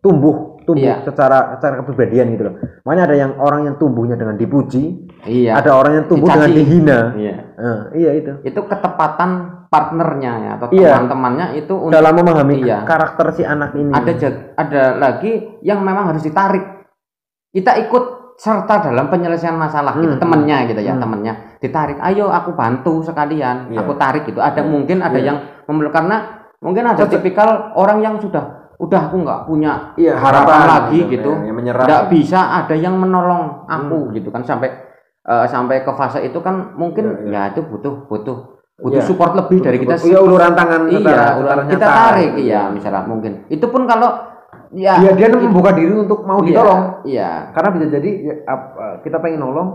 tumbuh 0.06 0.54
tumbuh 0.62 0.82
Iya. 0.82 1.02
secara 1.02 1.58
secara 1.58 1.78
kepribadian 1.78 2.26
gitu 2.34 2.42
loh. 2.46 2.54
Makanya 2.82 3.02
ada 3.06 3.16
yang 3.16 3.32
orang 3.38 3.60
yang 3.66 3.76
tumbuhnya 3.78 4.14
dengan 4.14 4.34
dipuji, 4.34 5.06
iya 5.22 5.54
ada 5.54 5.74
orang 5.74 5.92
yang 5.94 6.06
tumbuh 6.06 6.26
dengan 6.26 6.50
Dicaci. 6.50 6.58
dihina. 6.58 6.98
iya 7.14 7.34
Nah, 7.56 7.80
iya 7.94 8.10
itu. 8.14 8.32
itu 8.42 8.60
ketepatan 8.62 9.30
partnernya 9.66 10.32
ya 10.36 10.50
atau 10.58 10.66
Iya. 10.70 10.90
teman-temannya 10.94 11.46
itu 11.54 11.74
untuk 11.74 11.94
Dalam 11.94 12.14
memahami 12.14 12.54
Iya. 12.62 12.82
karakter 12.82 13.26
si 13.30 13.42
anak 13.42 13.74
ini. 13.74 13.90
ada 13.90 14.10
ada 14.56 14.82
lagi 14.96 15.32
yang 15.62 15.82
memang 15.82 16.10
harus 16.10 16.22
ditarik 16.22 16.62
kita 17.50 17.78
ikut 17.82 18.04
serta 18.36 18.84
dalam 18.84 19.08
penyelesaian 19.08 19.56
masalah 19.56 19.96
gitu 19.96 20.12
Hmm. 20.12 20.20
temennya 20.20 20.66
gitu 20.66 20.82
ya 20.82 20.92
Hmm. 20.92 21.00
temennya 21.00 21.32
ditarik 21.56 21.96
ayo 22.02 22.28
aku 22.28 22.52
bantu 22.52 23.00
sekalian 23.00 23.70
Iya. 23.72 23.80
aku 23.80 23.92
tarik 23.96 24.26
gitu 24.26 24.42
ada 24.42 24.60
Iya. 24.60 24.68
mungkin 24.68 24.98
ada 25.00 25.16
Iya. 25.16 25.26
yang 25.30 25.36
memeluk 25.64 25.90
karena 25.90 26.16
mungkin 26.60 26.84
ada 26.84 27.00
Cocok. 27.00 27.12
tipikal 27.16 27.48
orang 27.74 28.02
yang 28.02 28.14
sudah 28.18 28.55
udah 28.76 29.00
aku 29.02 29.16
nggak 29.18 29.40
punya 29.44 29.72
iya, 29.94 30.14
harapan 30.14 30.60
lagi 30.64 31.00
gitu. 31.08 31.32
ya, 31.32 31.48
yang 31.48 31.56
menyerah. 31.56 31.84
nggak 31.84 32.04
bisa 32.08 32.40
ada 32.54 32.74
yang 32.74 32.94
menolong 32.94 33.64
aku 33.64 33.98
Hmm. 34.06 34.12
gitu 34.12 34.28
kan 34.28 34.42
sampai 34.42 34.68
eh, 35.22 35.46
sampai 35.46 35.80
ke 35.80 35.90
fase 35.90 36.20
itu 36.20 36.38
kan 36.38 36.74
mungkin 36.74 37.26
Iya, 37.26 37.50
ya 37.50 37.50
itu 37.50 37.60
butuh 37.62 38.06
butuh 38.06 38.36
butuh 38.76 39.00
Iya. 39.00 39.08
support 39.08 39.32
lebih 39.34 39.58
dari 39.58 39.76
kita 39.76 39.96
Iya 39.98 40.20
uluran 40.20 40.52
tangan 40.52 40.86
iya 40.86 41.00
secara- 41.00 41.34
secara 41.34 41.62
kita 41.64 41.76
nyata. 41.80 41.96
tarik 41.98 42.32
iya 42.36 42.60
misalnya 42.68 43.02
mungkin 43.04 43.32
itu 43.48 43.66
pun 43.66 43.82
kalau 43.84 44.10
ya 44.70 44.94
Iya, 44.98 45.10
dia 45.14 45.26
membuka 45.30 45.72
diri 45.72 45.96
untuk 45.96 46.22
mau 46.22 46.38
iya, 46.38 46.46
ditolong. 46.46 46.82
iya 47.02 47.30
karena 47.50 47.68
bisa 47.70 47.86
jadi 47.90 48.10
ya, 48.22 48.34
ap- 48.44 48.74
uh, 48.74 48.94
kita 49.00 49.16
pengen 49.18 49.40
nolong 49.40 49.68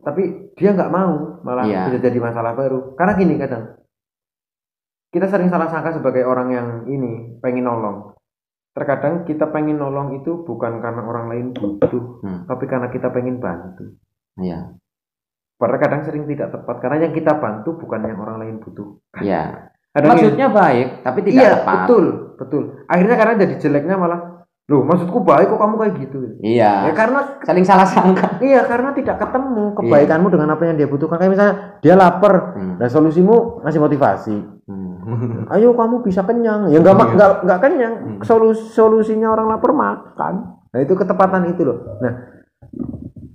tapi 0.00 0.22
dia 0.52 0.70
nggak 0.72 0.90
mau 0.90 1.38
malah 1.40 1.62
Iya. 1.62 1.86
bisa 1.86 1.98
jadi 2.02 2.18
masalah 2.18 2.52
baru 2.52 2.96
karena 2.96 3.12
gini 3.14 3.34
kadang 3.36 3.76
kita 5.12 5.28
sering 5.28 5.46
salah 5.46 5.68
sangka 5.68 5.92
sebagai 5.92 6.24
orang 6.24 6.48
yang 6.50 6.68
ini 6.86 7.36
pengen 7.38 7.64
nolong. 7.64 8.16
Terkadang 8.72 9.22
kita 9.22 9.46
pengen 9.46 9.76
nolong 9.76 10.16
itu 10.16 10.40
bukan 10.42 10.80
karena 10.80 11.02
orang 11.02 11.28
lain 11.28 11.46
butuh 11.52 12.24
Hmm. 12.24 12.48
tapi 12.48 12.64
karena 12.64 12.88
kita 12.88 13.12
pengen 13.12 13.36
bantu. 13.36 13.92
Iya. 14.36 14.72
Padahal 15.54 15.78
kadang 15.78 16.02
sering 16.02 16.24
tidak 16.26 16.50
tepat 16.50 16.80
karena 16.80 17.06
yang 17.06 17.12
kita 17.12 17.36
bantu 17.36 17.76
bukan 17.76 18.00
yang 18.02 18.18
orang 18.18 18.40
lain 18.40 18.56
butuh. 18.58 18.96
Iya. 19.18 19.68
Kadang 19.92 20.08
yang- 20.08 20.24
maksudnya 20.24 20.48
baik 20.48 20.88
tapi 21.04 21.18
tidak 21.20 21.36
iya 21.36 21.50
tepat. 21.54 21.76
betul 21.84 22.04
betul. 22.34 22.62
Akhirnya 22.88 23.12
karena 23.14 23.34
jadi 23.36 23.54
jeleknya 23.60 23.94
malah 23.94 24.20
loh 24.64 24.82
maksudku 24.82 25.20
baik 25.20 25.46
kok 25.46 25.60
kamu 25.60 25.74
kayak 25.76 25.94
gitu? 26.00 26.18
Iya. 26.40 26.88
Ya 26.88 26.92
karena 26.96 27.20
saling 27.44 27.60
salah 27.62 27.84
sangka. 27.84 28.24
Iya, 28.40 28.64
karena 28.64 28.96
tidak 28.96 29.20
ketemu 29.20 29.76
kebaikanmu 29.76 30.32
dengan 30.32 30.48
apa 30.48 30.62
yang 30.64 30.80
dia 30.80 30.88
butuhkan. 30.88 31.20
Kayak 31.20 31.30
misalnya 31.30 31.54
dia 31.78 31.92
lapar, 31.92 32.56
Hmm. 32.56 32.80
dan 32.80 32.88
solusimu 32.88 33.60
ngasih 33.60 33.78
motivasi. 33.78 34.36
Hmm. 34.64 34.91
Ayo 35.48 35.72
kamu 35.72 36.00
bisa 36.00 36.22
kenyang. 36.22 36.68
Ya 36.68 36.78
enggak 36.78 36.94
Iya. 36.94 37.06
enggak 37.08 37.30
enggak 37.42 37.60
kenyang. 37.60 37.94
Hmm. 37.94 38.18
Solus, 38.22 38.70
solusinya 38.70 39.28
orang 39.28 39.48
lapar 39.48 39.70
makan. 39.70 40.34
Nah, 40.72 40.78
itu 40.78 40.92
ketepatan 40.92 41.48
itu 41.48 41.62
loh. 41.62 41.98
Nah, 41.98 42.12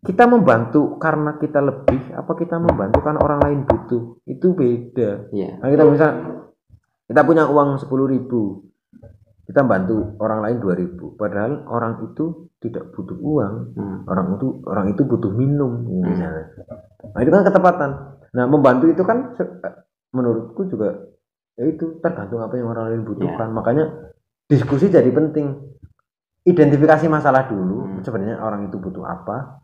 kita 0.01 0.23
membantu 0.25 0.95
karena 0.97 1.35
kita 1.35 1.59
lebih 1.59 2.11
apa 2.11 2.31
kita 2.33 2.55
membantu 2.57 2.99
karena 2.99 3.19
orang 3.19 3.39
lain 3.39 3.59
butuh. 3.63 4.23
Itu 4.23 4.51
beda. 4.51 5.29
iya 5.29 5.57
Nah, 5.57 5.67
kita 5.67 5.83
bisa 5.85 6.07
kita 7.05 7.21
punya 7.21 7.45
uang 7.45 7.77
10.000 7.77 7.87
ribu 8.05 8.67
kita 9.43 9.63
bantu 9.63 10.19
orang 10.19 10.43
lain 10.43 10.57
2000 10.59 11.15
padahal 11.15 11.63
orang 11.65 12.03
itu 12.03 12.51
tidak 12.59 12.91
butuh 12.91 13.15
uang 13.15 13.53
Hmm. 13.73 13.97
orang 14.03 14.35
itu 14.35 14.47
orang 14.65 14.85
itu 14.89 15.01
butuh 15.01 15.31
minum 15.31 15.71
misalnya. 16.01 16.51
Nah 17.07 17.21
itu 17.21 17.31
kan 17.31 17.43
ketepatan. 17.43 17.91
Nah 18.29 18.43
membantu 18.43 18.91
itu 18.91 18.99
kan 19.01 19.31
se- 19.33 19.55
menurutku 20.09 20.67
juga 20.67 20.99
ya 21.57 21.65
itu 21.65 21.97
tergantung 21.99 22.39
apa 22.39 22.53
yang 22.53 22.69
orang 22.69 22.93
lain 22.93 23.03
butuhkan. 23.03 23.49
Makanya 23.49 24.13
diskusi 24.45 24.87
jadi 24.87 25.09
penting. 25.09 25.57
Identifikasi 26.45 27.05
masalah 27.07 27.49
dulu. 27.49 27.83
Hmm. 27.83 27.99
Sebenarnya 27.99 28.39
orang 28.39 28.69
itu 28.69 28.77
butuh 28.77 29.03
apa. 29.03 29.59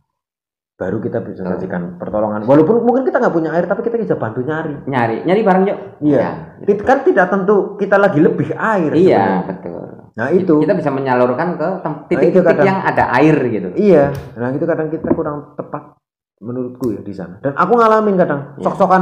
Baru 0.73 0.97
kita 0.99 1.21
bisa 1.21 1.45
sajikan 1.45 1.95
pertolongan. 1.95 2.43
Walaupun 2.43 2.81
mungkin 2.81 3.05
kita 3.05 3.21
nggak 3.21 3.31
punya 3.31 3.53
air, 3.53 3.69
tapi 3.69 3.85
kita 3.85 3.95
bisa 3.95 4.17
bantu 4.17 4.41
nyari. 4.41 4.83
nyari 4.83 5.21
nyari 5.21 5.41
barang 5.45 5.63
yuk 5.63 5.79
Iya. 6.01 6.29
It- 6.65 6.81
Kan 6.81 7.05
tidak 7.05 7.29
tentu 7.29 7.77
kita 7.77 7.95
lagi 7.95 8.17
lebih 8.19 8.51
air. 8.51 8.89
iya 8.91 9.21
sebenarnya. 9.21 9.41
betul 9.47 9.85
Nah 10.13 10.27
itu. 10.33 10.53
kita 10.59 10.73
bisa 10.73 10.89
menyalurkan 10.89 11.55
ke 11.55 11.67
itu 11.77 11.89
titik-titik 12.09 12.43
kadang. 12.43 12.65
yang 12.65 12.79
ada 12.81 13.03
air 13.13 13.37
gitu 13.47 13.69
Iya, 13.73 14.03
nah 14.35 14.49
itu 14.49 14.65
kadang 14.65 14.89
kita 14.89 15.07
kurang 15.09 15.53
tepat 15.53 15.93
menurutku 16.37 16.91
ya 16.91 17.01
di 17.01 17.13
sana. 17.13 17.37
Dan 17.39 17.53
aku 17.53 17.73
ngalamin 17.73 18.17
kadang 18.17 18.39
Iya. 18.57 18.65
sok-sokan 18.65 19.01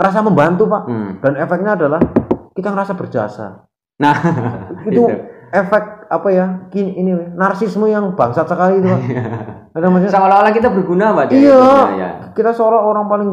ngerasa 0.00 0.18
membantu 0.24 0.64
pak. 0.64 0.82
Hmm. 0.88 1.10
Dan 1.20 1.32
efeknya 1.36 1.76
adalah 1.76 2.00
kita 2.56 2.72
ngerasa 2.72 2.92
berjasa. 2.96 3.46
Nah, 4.00 4.16
Itu 4.88 5.04
efek 5.52 6.08
apa 6.08 6.28
ya? 6.32 6.46
Kini 6.72 6.96
ini 6.96 7.12
narsisme 7.36 7.84
yang 7.86 8.16
bangsat 8.16 8.48
sekali 8.48 8.80
itu. 8.80 8.88
Pak. 8.88 9.00
Ada 9.76 9.86
maksudnya 9.86 10.12
seolah-olah 10.16 10.52
kita 10.56 10.68
berguna 10.72 11.12
Pak. 11.12 11.36
Iya. 11.36 11.60
Ya, 12.00 12.08
kita 12.32 12.56
seorang 12.56 12.80
orang 12.80 13.04
paling 13.06 13.30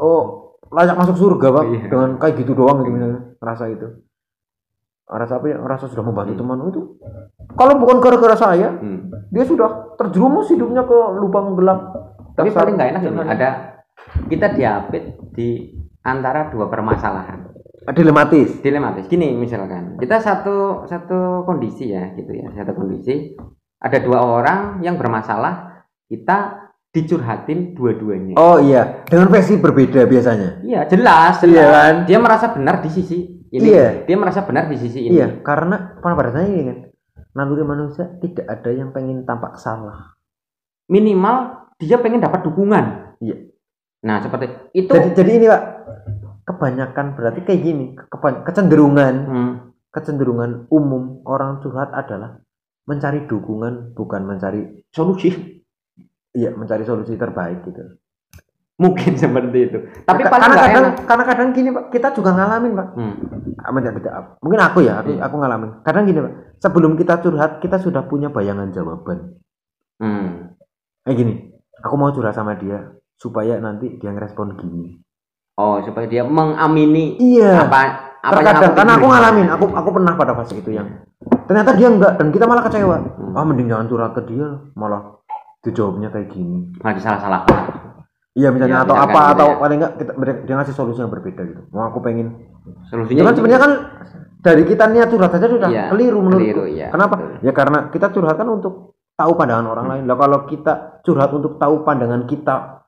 oh 0.00 0.22
layak 0.70 0.96
masuk 0.96 1.18
surga 1.18 1.50
pak 1.50 1.64
Iya. 1.66 1.80
dengan 1.90 2.10
kayak 2.16 2.34
gitu 2.40 2.54
doang 2.54 2.86
gitu 2.86 2.94
misalnya 2.94 3.20
rasa 3.42 3.66
itu 3.68 4.06
rasa 5.04 5.42
apa 5.42 5.46
ya 5.50 5.58
rasa 5.58 5.90
sudah 5.90 6.06
membantu 6.06 6.38
Hmm. 6.38 6.40
teman 6.46 6.70
itu 6.70 6.82
kalau 7.58 7.74
bukan 7.74 7.98
gara-gara 7.98 8.38
saya 8.38 8.70
Hmm. 8.78 9.10
dia 9.34 9.42
sudah 9.42 9.98
terjerumus 9.98 10.46
hidupnya 10.48 10.86
ke 10.86 10.98
lubang 11.18 11.58
gelap 11.58 11.80
Tapi 12.38 12.54
paling 12.54 12.78
nggak 12.78 12.90
enak 12.96 13.02
ada 13.26 13.48
kita 14.30 14.54
diapit 14.54 15.18
di 15.32 15.74
antara 16.02 16.48
dua 16.50 16.66
permasalahan 16.66 17.50
dilematis 17.90 18.60
dilematis. 18.60 19.08
Gini 19.08 19.32
misalkan 19.34 19.96
kita 19.96 20.20
satu 20.20 20.84
satu 20.86 21.42
kondisi 21.48 21.90
ya 21.90 22.12
gitu 22.14 22.30
ya 22.30 22.52
satu 22.52 22.76
kondisi 22.76 23.34
ada 23.80 23.98
dua 24.04 24.20
orang 24.20 24.84
yang 24.84 25.00
bermasalah 25.00 25.86
kita 26.10 26.68
dicurhatin 26.90 27.72
dua-duanya. 27.78 28.34
oh 28.34 28.58
iya 28.58 29.06
dengan 29.06 29.30
versi 29.30 29.54
berbeda 29.56 30.10
biasanya 30.10 30.58
Iya 30.66 30.80
jelas, 30.90 31.38
jelas. 31.38 31.54
Iya 31.54 31.64
kan? 31.70 31.94
Dia 32.10 32.18
merasa 32.18 32.46
benar 32.50 32.82
di 32.82 32.90
sisi 32.90 33.18
ini. 33.54 33.62
Iya. 33.70 34.10
Dia 34.10 34.16
merasa 34.18 34.42
benar 34.42 34.66
di 34.66 34.76
sisi 34.76 35.06
ini. 35.06 35.14
iya 35.14 35.38
karena 35.40 35.96
pada 36.02 36.42
ini 36.42 36.62
kan 36.66 36.78
naluri 37.30 37.62
manusia 37.62 38.10
tidak 38.18 38.42
ada 38.50 38.70
yang 38.74 38.90
pengen 38.90 39.22
tampak 39.22 39.54
salah 39.54 40.18
Minimal 40.90 41.70
dia 41.78 42.02
pengen 42.02 42.18
dapat 42.18 42.42
dukungan. 42.42 43.14
Iya. 43.22 43.49
Nah 44.00 44.16
seperti 44.20 44.46
itu. 44.72 44.88
jadi 44.88 45.08
jadi 45.12 45.30
ini 45.36 45.46
pak 45.46 45.62
kebanyakan 46.48 47.06
berarti 47.14 47.40
kayak 47.44 47.60
gini 47.62 47.84
kecenderungan 48.42 49.14
Hmm, 49.22 49.52
kecenderungan 49.92 50.66
umum 50.68 51.20
orang 51.24 51.60
curhat 51.60 51.92
adalah 51.92 52.40
mencari 52.88 53.28
dukungan 53.28 53.92
bukan 53.94 54.24
mencari 54.24 54.82
solusi 54.90 55.30
iya 56.32 56.50
mencari 56.50 56.82
solusi 56.82 57.14
terbaik 57.14 57.62
gitu. 57.62 58.00
mungkin 58.80 59.12
seperti 59.12 59.58
itu. 59.68 59.78
Tapi 60.08 60.24
paling 60.24 60.40
karena 60.40 60.56
kadang 60.56 60.84
enak. 60.88 61.04
karena 61.04 61.24
kadang 61.28 61.48
gini 61.52 61.68
pak 61.68 61.84
kita 61.92 62.08
juga 62.16 62.30
ngalamin 62.32 62.72
pak. 62.72 62.88
Hmm. 62.96 63.14
Ah, 63.60 63.70
Mungkin 64.40 64.56
aku 64.56 64.78
ya 64.80 65.04
aku 65.04 65.10
Iya. 65.12 65.20
aku 65.20 65.34
ngalamin. 65.36 65.70
Kadang 65.84 66.08
gini 66.08 66.18
pak 66.24 66.32
sebelum 66.56 66.96
kita 66.96 67.20
curhat 67.20 67.60
kita 67.60 67.76
sudah 67.76 68.08
punya 68.08 68.32
bayangan 68.32 68.72
jawaban. 68.72 69.36
Hmm. 70.00 70.56
Eh 71.04 71.12
gini 71.12 71.52
aku 71.76 71.94
mau 71.94 72.08
curhat 72.08 72.32
sama 72.32 72.56
dia 72.56 72.88
supaya 73.20 73.60
nanti 73.60 74.00
dia 74.00 74.10
ngerespon 74.10 74.56
gini. 74.56 74.96
Oh 75.54 75.76
supaya 75.84 76.08
dia 76.08 76.24
mengamini 76.24 77.20
Iya. 77.20 77.68
apa 77.68 77.80
apa 78.20 78.32
yang 78.32 78.48
Terkadang 78.48 78.72
karena 78.74 78.92
aku 78.96 79.06
ngalamin 79.06 79.48
aku 79.50 79.64
aku 79.70 79.88
pernah 79.92 80.12
pada 80.14 80.32
fase 80.34 80.56
itu 80.56 80.70
yang 80.72 80.88
ternyata 81.44 81.72
dia 81.72 81.88
enggak 81.88 82.16
dan 82.16 82.28
kita 82.28 82.44
malah 82.44 82.64
kecewa. 82.64 82.96
Hmm. 82.96 83.36
Ah 83.36 83.44
mending 83.44 83.68
jangan 83.68 83.86
curhat 83.86 84.12
ke 84.12 84.24
dia 84.24 84.48
malah 84.72 85.20
dijawabnya 85.60 86.08
kayak 86.08 86.32
gini. 86.32 86.72
Malah 86.80 86.96
disalah-salahkan. 86.96 87.58
Iya 88.30 88.48
misalnya 88.48 88.80
Iya, 88.80 88.86
atau 88.86 88.96
apa 88.96 89.10
gitu 89.20 89.32
atau 89.36 89.46
ya. 89.46 89.56
paling 89.58 89.76
enggak 89.76 89.92
kita 89.98 90.12
dia 90.42 90.54
ngasih 90.56 90.74
solusi 90.74 90.98
yang 90.98 91.12
berbeda 91.12 91.42
gitu. 91.44 91.62
Mau 91.70 91.84
aku 91.84 92.00
pengen. 92.00 92.48
Solusinya 92.88 93.12
Itu 93.14 93.20
kan 93.20 93.28
itu- 93.28 93.38
sebenarnya 93.38 93.60
kan 93.60 93.72
dari 94.40 94.62
kita 94.64 94.84
niat 94.86 95.08
curhat 95.10 95.30
saja 95.30 95.46
sudah 95.46 95.68
Iya, 95.68 95.84
keliru 95.92 96.18
menurutku. 96.18 96.40
keliru, 96.40 96.64
iya, 96.66 96.88
Kenapa? 96.88 97.20
betul. 97.20 97.44
Ya 97.44 97.52
karena 97.52 97.78
kita 97.92 98.06
curhat 98.08 98.36
kan 98.36 98.48
untuk 98.48 98.96
tahu 99.12 99.32
pandangan 99.34 99.66
orang 99.68 99.86
lain. 99.86 100.02
Lah 100.08 100.16
kalau 100.16 100.48
kita 100.48 100.72
curhat 101.02 101.28
untuk 101.30 101.60
tahu 101.60 101.84
pandangan 101.84 102.24
kita 102.24 102.79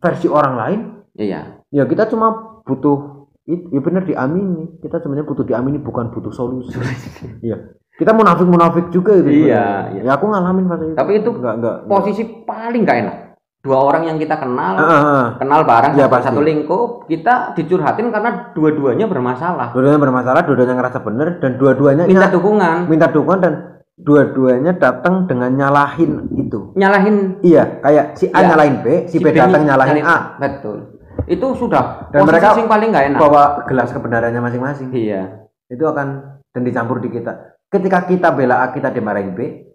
versi 0.00 0.26
orang 0.26 0.54
lain, 0.56 0.80
Iya. 1.14 1.62
ya 1.68 1.84
kita 1.84 2.08
cuma 2.08 2.60
butuh 2.64 3.28
ya 3.46 3.80
benar 3.80 4.02
diamini. 4.08 4.80
Kita 4.80 4.98
sebenarnya 4.98 5.28
butuh 5.28 5.44
diamini 5.44 5.78
bukan 5.78 6.10
butuh 6.10 6.32
solusi. 6.32 6.74
Iya. 7.46 7.76
Kita 8.00 8.16
munafik-munafik 8.16 8.88
juga 8.88 9.12
itu. 9.20 9.28
Iya, 9.28 9.60
sebenarnya. 9.60 9.92
iya. 9.92 10.02
Ya 10.08 10.12
aku 10.16 10.24
ngalamin 10.32 10.66
fase 10.72 10.84
itu. 10.88 10.96
Tapi 10.96 11.12
itu 11.20 11.30
enggak 11.36 11.54
enggak. 11.60 11.74
enggak. 11.84 11.90
Posisi 11.92 12.22
paling 12.48 12.82
nggak 12.88 12.98
enak. 13.04 13.16
Dua 13.60 13.76
orang 13.76 14.08
yang 14.08 14.16
kita 14.16 14.40
kenal, 14.40 14.72
ah, 14.80 14.88
ah. 14.88 15.26
kenal 15.36 15.68
bareng 15.68 15.92
Iya, 15.92 16.08
satu, 16.08 16.12
pasti. 16.16 16.26
satu 16.32 16.40
lingkup, 16.40 16.88
kita 17.12 17.52
dicurhatin 17.52 18.08
karena 18.08 18.56
dua-duanya 18.56 19.04
bermasalah. 19.04 19.76
Dua-duanya 19.76 20.00
bermasalah, 20.00 20.40
dua-duanya 20.48 20.80
ngerasa 20.80 21.04
bener 21.04 21.36
dan 21.44 21.60
dua-duanya 21.60 22.08
Minta 22.08 22.32
dukungan, 22.32 22.88
minta 22.88 23.12
dukungan 23.12 23.40
dan 23.44 23.79
dua-duanya 24.04 24.76
datang 24.76 25.28
dengan 25.28 25.52
nyalahin 25.52 26.28
itu. 26.36 26.72
nyalahin 26.74 27.40
Iya, 27.44 27.80
kayak 27.84 28.04
si 28.16 28.26
A 28.32 28.40
Iya. 28.40 28.48
nyalahin 28.52 28.76
B, 28.80 28.86
si, 29.06 29.16
B 29.20 29.30
B 29.30 29.36
datang 29.36 29.64
nyalahin 29.64 30.04
A. 30.04 30.40
Betul. 30.40 30.98
Itu 31.28 31.54
sudah 31.54 32.10
Dan 32.10 32.26
mereka 32.26 32.56
yang 32.58 32.66
paling 32.66 32.88
nggak 32.90 33.06
enak. 33.14 33.20
Bawa 33.20 33.44
gelas 33.68 33.92
kebenarannya 33.92 34.40
masing-masing. 34.40 34.88
Iya. 34.90 35.46
Itu 35.70 35.86
akan 35.86 36.40
dan 36.50 36.62
dicampur 36.66 36.98
di 36.98 37.12
kita. 37.12 37.60
Ketika 37.70 38.08
kita 38.10 38.34
bela 38.34 38.66
A, 38.66 38.74
kita 38.74 38.90
dimarahin 38.90 39.38
B. 39.38 39.70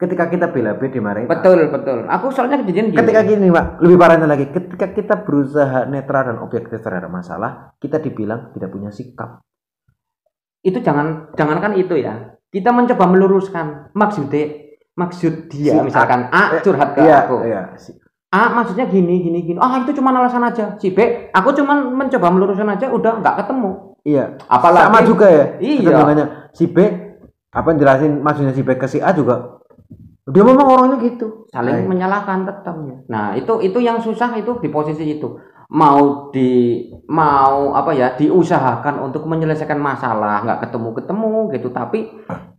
Ketika 0.00 0.32
kita 0.32 0.48
bela 0.48 0.74
B, 0.80 0.88
dimarahin 0.88 1.28
A. 1.28 1.32
Betul, 1.36 1.68
betul. 1.68 2.08
Aku 2.08 2.32
soalnya 2.32 2.64
kejadian 2.64 2.90
gini. 2.90 2.98
Ketika 2.98 3.20
gini, 3.20 3.46
Pak, 3.52 3.84
lebih 3.84 3.98
parahnya 4.00 4.26
lagi, 4.26 4.48
ketika 4.48 4.86
kita 4.96 5.14
berusaha 5.22 5.84
netral 5.84 6.32
dan 6.32 6.38
objektif 6.40 6.80
terhadap 6.80 7.12
masalah, 7.12 7.76
kita 7.78 8.00
dibilang 8.00 8.50
tidak 8.56 8.72
punya 8.72 8.88
sikap. 8.88 9.44
itu 10.64 10.80
jangan 10.80 11.28
jangankan 11.36 11.76
itu 11.76 11.92
ya. 12.00 12.32
Kita 12.54 12.70
mencoba 12.70 13.10
meluruskan 13.10 13.90
maksudnya 13.98 14.62
maksud 14.94 15.50
dia 15.50 15.74
Si 15.74 15.78
A. 15.78 15.82
misalkan 15.82 16.30
A, 16.30 16.54
Eh, 16.54 16.62
curhat 16.62 16.94
ke 16.94 17.02
Iya, 17.02 17.26
aku. 17.26 17.36
iya. 17.42 17.62
Si- 17.74 17.98
A 18.30 18.50
maksudnya 18.54 18.86
gini 18.86 19.26
gini 19.26 19.42
gini. 19.42 19.58
Ah 19.58 19.82
itu 19.82 19.90
cuma 19.94 20.14
alasan 20.14 20.46
aja. 20.46 20.78
Si 20.78 20.94
B 20.94 21.02
aku 21.34 21.50
cuma 21.50 21.82
mencoba 21.82 22.30
meluruskan 22.30 22.70
aja 22.70 22.86
udah 22.94 23.18
nggak 23.18 23.42
ketemu. 23.42 23.98
Iya. 24.06 24.38
Apalagi 24.46 24.86
Sama 24.86 25.00
juga 25.02 25.26
ya. 25.26 25.44
Iya. 25.58 26.46
Si 26.54 26.70
B 26.70 26.78
apa 27.50 27.66
yang 27.74 27.78
jelasin 27.82 28.22
maksudnya 28.22 28.54
si 28.54 28.62
B 28.62 28.70
ke 28.78 28.86
si 28.86 29.02
A 29.02 29.10
juga. 29.10 29.58
Dia 30.24 30.40
memang 30.40 30.66
orangnya 30.66 30.98
gitu. 31.04 31.44
saling 31.52 31.84
Nah, 31.84 31.90
menyalahkan 31.90 32.48
tetap. 32.48 32.74
Nah, 33.06 33.36
itu 33.36 33.60
itu 33.62 33.78
yang 33.78 34.00
susah 34.00 34.34
itu 34.34 34.56
di 34.58 34.66
posisi 34.72 35.04
itu. 35.06 35.36
Mau 35.72 36.28
di 36.34 36.84
mau 37.08 37.72
apa 37.72 37.90
ya 37.96 38.12
diusahakan 38.16 39.00
untuk 39.00 39.24
menyelesaikan 39.24 39.80
masalah 39.80 40.44
nggak 40.44 40.68
ketemu-ketemu 40.68 41.34
gitu 41.56 41.68
tapi 41.72 42.12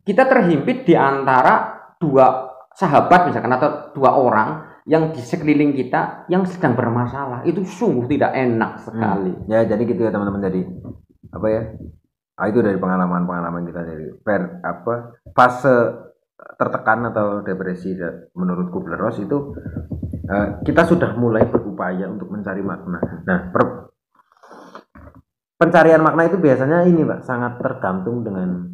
kita 0.06 0.30
terhimpit 0.30 0.86
di 0.86 0.94
antara 0.94 1.76
dua 1.98 2.54
sahabat 2.76 3.32
misalkan 3.32 3.54
atau 3.56 3.90
dua 3.96 4.14
orang 4.14 4.50
yang 4.86 5.10
di 5.10 5.22
sekeliling 5.22 5.74
kita 5.74 6.30
yang 6.30 6.46
sedang 6.46 6.78
bermasalah 6.78 7.42
itu 7.48 7.66
sungguh 7.66 8.06
tidak 8.06 8.38
enak 8.38 8.86
sekali. 8.86 9.34
Ya 9.50 9.66
jadi 9.66 9.82
gitu 9.82 10.06
ya 10.06 10.14
teman-teman 10.14 10.46
jadi 10.46 10.62
apa 11.34 11.48
ya? 11.50 11.62
Ah, 12.36 12.52
itu 12.52 12.60
dari 12.60 12.76
pengalaman-pengalaman 12.76 13.64
kita 13.66 13.82
dari 13.82 14.12
per 14.20 14.60
apa 14.62 15.16
fase 15.32 15.78
tertekan 16.36 17.10
atau 17.10 17.40
depresi 17.42 17.96
menurut 18.36 18.68
Kubler-Ross 18.68 19.24
itu 19.24 19.56
eh, 20.28 20.48
kita 20.68 20.84
sudah 20.84 21.16
mulai 21.16 21.48
berupaya 21.48 22.12
untuk 22.12 22.28
mencari 22.28 22.60
makna. 22.60 23.00
Nah, 23.24 23.40
per- 23.56 23.96
pencarian 25.56 26.04
makna 26.04 26.28
itu 26.28 26.36
biasanya 26.36 26.84
ini, 26.84 27.08
Pak, 27.08 27.24
sangat 27.24 27.56
tergantung 27.64 28.22
dengan 28.28 28.68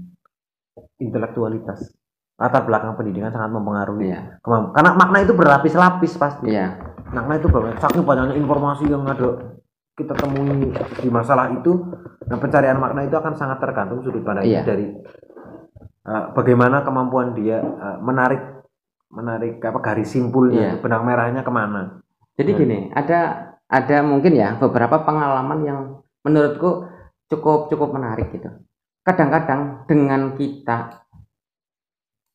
intelektualitas. 0.97 1.93
Latar 2.41 2.65
belakang 2.65 2.97
pendidikan 2.97 3.29
sangat 3.29 3.53
mempengaruhi. 3.53 4.09
Iya. 4.09 4.41
Karena 4.73 4.97
makna 4.97 5.21
itu 5.21 5.33
berlapis-lapis 5.37 6.17
pasti. 6.17 6.49
Iya. 6.49 6.89
makna 7.11 7.35
itu 7.35 7.51
banyak 7.51 7.75
saking 7.75 8.07
banyaknya 8.07 8.39
informasi 8.39 8.87
yang 8.87 9.03
ada 9.03 9.59
kita 9.99 10.15
temui 10.15 10.71
di 11.03 11.09
masalah 11.11 11.51
itu 11.51 11.75
nah 12.23 12.39
pencarian 12.39 12.79
makna 12.79 13.03
itu 13.03 13.11
akan 13.19 13.35
sangat 13.35 13.59
tergantung 13.59 13.99
sudut 13.99 14.23
pandangnya 14.23 14.63
Iya. 14.63 14.63
dari 14.63 14.85
uh, 16.05 16.33
bagaimana 16.33 16.81
kemampuan 16.81 17.33
dia 17.33 17.59
uh, 17.61 17.97
menarik 18.01 18.41
menarik 19.11 19.59
apa 19.59 19.79
garis 19.83 20.07
simpulnya 20.07 20.75
Iya. 20.75 20.79
benang 20.79 21.03
merahnya 21.03 21.41
ke 21.43 21.51
mana 21.51 21.99
Jadi 22.39 22.51
Hmm. 22.55 22.59
gini, 22.63 22.77
ada 22.95 23.19
ada 23.67 23.97
mungkin 24.01 24.33
ya 24.33 24.55
beberapa 24.55 25.03
pengalaman 25.03 25.59
yang 25.61 25.79
menurutku 26.23 26.87
cukup 27.27 27.67
cukup 27.67 27.91
menarik 27.91 28.31
gitu. 28.31 28.49
Kadang-kadang 29.03 29.83
dengan 29.85 30.33
kita 30.39 31.03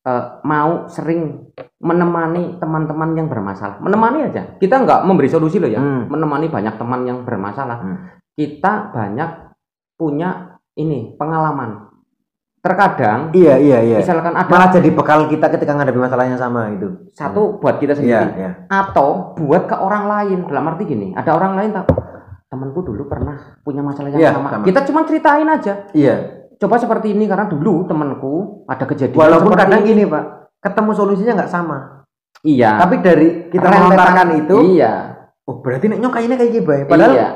eh, 0.07 0.25
mau 0.47 0.87
sering 0.87 1.51
menemani 1.83 2.63
teman-teman 2.63 3.11
yang 3.19 3.27
bermasalah, 3.27 3.83
menemani 3.83 4.31
aja. 4.31 4.55
Kita 4.55 4.79
nggak 4.87 5.03
memberi 5.03 5.27
solusi 5.27 5.59
loh 5.59 5.67
ya, 5.67 5.83
Hmm. 5.83 6.07
menemani 6.07 6.47
banyak 6.47 6.79
teman 6.79 7.03
yang 7.03 7.27
bermasalah. 7.27 7.79
Hmm. 7.83 7.97
Kita 8.37 8.95
banyak 8.95 9.31
punya 9.99 10.61
ini 10.79 11.17
pengalaman. 11.19 11.86
Terkadang 12.67 13.21
iya 13.31 13.55
iya 13.57 13.79
iya. 13.81 13.99
misalkan 14.03 14.35
ada 14.35 14.51
malah 14.51 14.69
jadi 14.69 14.91
bekal 14.91 15.31
kita 15.31 15.47
ketika 15.49 15.71
menghadapi 15.71 15.99
masalah 16.03 16.25
yang 16.27 16.35
sama 16.37 16.75
itu 16.75 16.89
satu 17.15 17.63
buat 17.63 17.79
kita 17.79 17.95
iya 18.03 18.27
sendiri, 18.27 18.29
iya 18.37 18.51
atau 18.67 19.33
buat 19.35 19.65
ke 19.65 19.77
orang 19.79 20.05
lain. 20.05 20.39
Dalam 20.51 20.67
arti 20.67 20.83
gini 20.85 21.15
ada 21.15 21.31
orang 21.33 21.55
lain 21.55 21.71
tak 21.71 21.87
temanku 22.47 22.83
dulu 22.83 23.07
pernah 23.07 23.59
punya 23.63 23.83
masalah 23.83 24.11
yang 24.11 24.19
Iya, 24.19 24.31
sama. 24.35 24.49
sama. 24.51 24.65
kita 24.67 24.81
cuma 24.85 25.01
ceritain 25.07 25.47
aja. 25.47 25.87
Iya. 25.95 26.17
Coba 26.57 26.81
seperti 26.81 27.13
ini 27.13 27.29
karena 27.29 27.47
dulu 27.47 27.85
temanku 27.85 28.65
ada 28.67 28.83
kejadian 28.83 29.15
walaupun 29.15 29.53
kadang 29.55 29.83
ini. 29.85 29.89
gini 29.93 30.05
pak 30.09 30.25
ketemu 30.59 30.91
solusinya 30.91 31.33
nggak 31.39 31.53
sama. 31.53 31.79
Iya. 32.43 32.83
Tapi 32.83 32.95
dari 32.99 33.29
kita 33.49 33.67
melontarkan 33.67 34.29
itu 34.43 34.57
iya. 34.75 34.95
Oh 35.47 35.63
berarti 35.63 35.87
nek 35.87 36.03
nyokainnya 36.03 36.35
kayak 36.35 36.51
gini 36.51 36.67
padahal 36.91 37.13
Iya. 37.15 37.29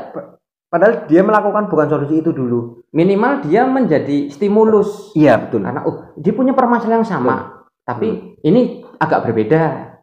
Padahal 0.70 1.11
dia 1.11 1.26
melakukan 1.26 1.66
bukan 1.66 1.87
solusi 1.90 2.22
itu 2.22 2.30
dulu 2.30 2.80
Minimal 2.90 3.46
dia 3.46 3.70
menjadi 3.70 4.26
stimulus. 4.35 5.14
iya 5.14 5.38
betul 5.38 5.62
Karena 5.62 5.87
oh, 5.87 6.11
dia 6.18 6.35
punya 6.35 6.59
permasalahan 6.59 7.06
yang 7.06 7.06
sama, 7.06 7.62
tapi 7.87 8.35
ini 8.42 8.83
agak 8.98 9.30
berbeda 9.30 9.61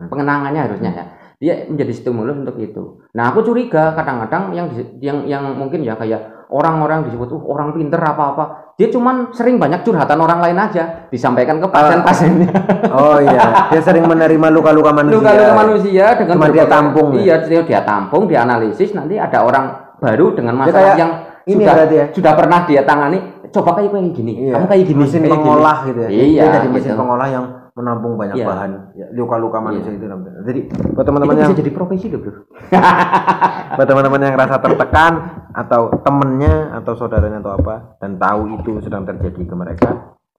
pengenangannya 0.07 0.61
harusnya 0.63 0.91
ya. 0.95 1.05
Dia 1.37 1.53
menjadi 1.67 1.93
stimulus 1.93 2.39
untuk 2.39 2.55
itu. 2.63 3.03
Nah, 3.13 3.29
aku 3.29 3.43
curiga 3.43 3.91
kadang-kadang 3.93 4.55
yang 4.55 4.67
yang 5.03 5.17
yang 5.27 5.43
mungkin 5.53 5.83
ya 5.83 5.99
kayak 5.99 6.47
orang-orang 6.47 7.11
disebut 7.11 7.27
uh, 7.27 7.43
orang 7.43 7.75
pinter 7.75 7.99
apa-apa. 7.99 8.73
Dia 8.79 8.87
cuman 8.87 9.35
sering 9.35 9.59
banyak 9.59 9.83
curhatan 9.83 10.23
orang 10.23 10.39
lain 10.39 10.57
aja 10.57 11.11
disampaikan 11.11 11.59
ke 11.59 11.67
pasien-pasiennya. 11.67 12.49
oh 12.97 13.19
iya 13.19 13.67
dia 13.67 13.81
sering 13.83 14.07
menerima 14.07 14.47
luka-luka 14.53 14.95
manusia 14.95 15.19
Luka-luka 15.19 15.53
manusia 15.59 16.05
dengan 16.15 16.35
Cuma 16.39 16.47
dia 16.49 16.65
tampung, 16.65 17.09
ya? 17.13 17.19
Iya, 17.19 17.35
dia, 17.45 17.61
dia 17.67 17.81
tampung, 17.83 18.23
dia 18.31 18.47
analisis 18.47 18.95
nanti 18.95 19.19
ada 19.19 19.43
orang 19.43 19.86
baru 19.97 20.25
dengan 20.33 20.53
Dia 20.55 20.61
masalah 20.65 20.81
kayak 20.83 20.97
yang 20.97 21.11
ini 21.47 21.63
sudah 21.63 21.75
ya? 21.87 22.05
sudah 22.11 22.33
pernah 22.35 22.59
dia 22.67 22.81
tangani. 22.83 23.19
Coba 23.47 23.79
kayak 23.79 23.95
kayak 23.95 24.11
gini, 24.11 24.33
Iya. 24.35 24.59
kamu 24.59 24.65
kayak 24.67 24.83
gini, 24.83 24.99
mesin 24.99 25.19
kayak 25.23 25.31
gini. 25.31 25.35
pengolah 25.39 25.77
gitu 25.87 25.99
ya 26.03 26.09
Iya, 26.11 26.25
dia 26.43 26.55
jadi 26.59 26.67
mesin 26.67 26.91
gitu. 26.91 26.99
pengolah 26.99 27.27
yang 27.31 27.45
menampung 27.77 28.13
banyak 28.19 28.35
Iya. 28.35 28.45
bahan 28.49 28.71
ya, 28.91 29.07
luka-luka 29.15 29.57
manusia 29.63 29.91
Iya. 29.93 29.97
itu 30.01 30.05
namanya. 30.11 30.31
jadi 30.43 30.59
buat 30.91 31.05
teman-teman 31.07 31.33
yang 31.37 31.47
bisa 31.47 31.59
jadi 31.63 31.71
profesi 31.71 32.05
loh, 32.11 32.19
Bro. 32.19 32.31
buat 33.79 33.87
teman-teman 33.87 34.19
yang 34.19 34.35
rasa 34.35 34.55
tertekan 34.59 35.13
atau 35.55 35.81
temennya 36.03 36.55
atau 36.75 36.93
saudaranya 36.99 37.39
atau 37.39 37.53
apa 37.55 37.75
dan 38.03 38.19
tahu 38.19 38.41
itu 38.59 38.71
sedang 38.83 39.07
terjadi 39.07 39.41
ke 39.47 39.55
mereka 39.55 39.89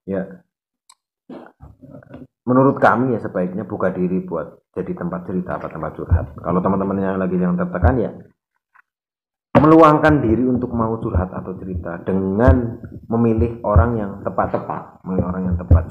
ya 0.04 0.22
menurut 2.44 2.80
kami 2.80 3.16
ya 3.16 3.20
sebaiknya 3.20 3.64
buka 3.64 3.92
diri 3.92 4.24
buat 4.24 4.64
jadi 4.72 4.92
tempat 4.96 5.28
cerita 5.28 5.56
apa 5.56 5.68
tempat 5.68 5.92
curhat 5.96 6.26
kalau 6.40 6.60
teman-teman 6.60 6.96
yang 6.96 7.16
lagi 7.20 7.36
yang 7.36 7.56
tertekan 7.56 7.96
ya 8.00 8.10
meluangkan 9.62 10.22
diri 10.22 10.44
untuk 10.46 10.74
mau 10.74 10.98
curhat 10.98 11.30
atau 11.30 11.54
cerita 11.58 12.00
dengan 12.02 12.78
memilih 13.06 13.62
orang 13.62 13.90
yang 13.98 14.12
tepat 14.26 14.54
tepat 14.54 14.82
memilih 15.06 15.24
orang 15.30 15.42
yang 15.52 15.56
tepat. 15.56 15.84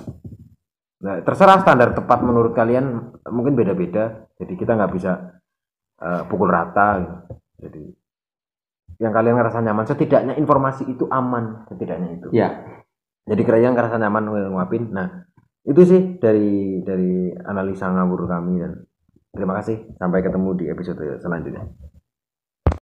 Nah 1.03 1.21
terserah 1.21 1.61
standar 1.61 1.93
tepat 1.93 2.19
menurut 2.21 2.51
kalian 2.53 3.17
mungkin 3.29 3.53
beda-beda. 3.53 4.27
Jadi 4.37 4.53
kita 4.57 4.75
nggak 4.77 4.91
bisa 4.93 5.41
eh, 6.01 6.21
pukul 6.29 6.49
rata 6.49 6.87
gitu. 7.01 7.17
jadi 7.57 7.83
yang 8.97 9.13
kalian 9.13 9.37
ngerasa 9.37 9.61
nyaman 9.61 9.85
setidaknya 9.85 10.33
informasi 10.37 10.89
itu 10.89 11.05
aman 11.09 11.69
setidaknya 11.69 12.09
itu. 12.17 12.27
Ya. 12.33 12.65
jadi 13.27 13.43
kalian 13.43 13.75
ngerasa 13.75 13.99
nyaman 13.99 14.53
nguapin. 14.53 14.93
Nah 14.93 15.27
itu 15.67 15.81
sih 15.83 16.01
dari 16.17 16.81
dari 16.81 17.33
analisa 17.43 17.91
ngawur 17.91 18.29
kami 18.29 18.61
dan 18.61 18.87
terima 19.33 19.57
kasih. 19.61 19.97
Sampai 19.97 20.21
ketemu 20.21 20.49
di 20.57 20.65
episode 20.69 21.21
selanjutnya 21.21 21.65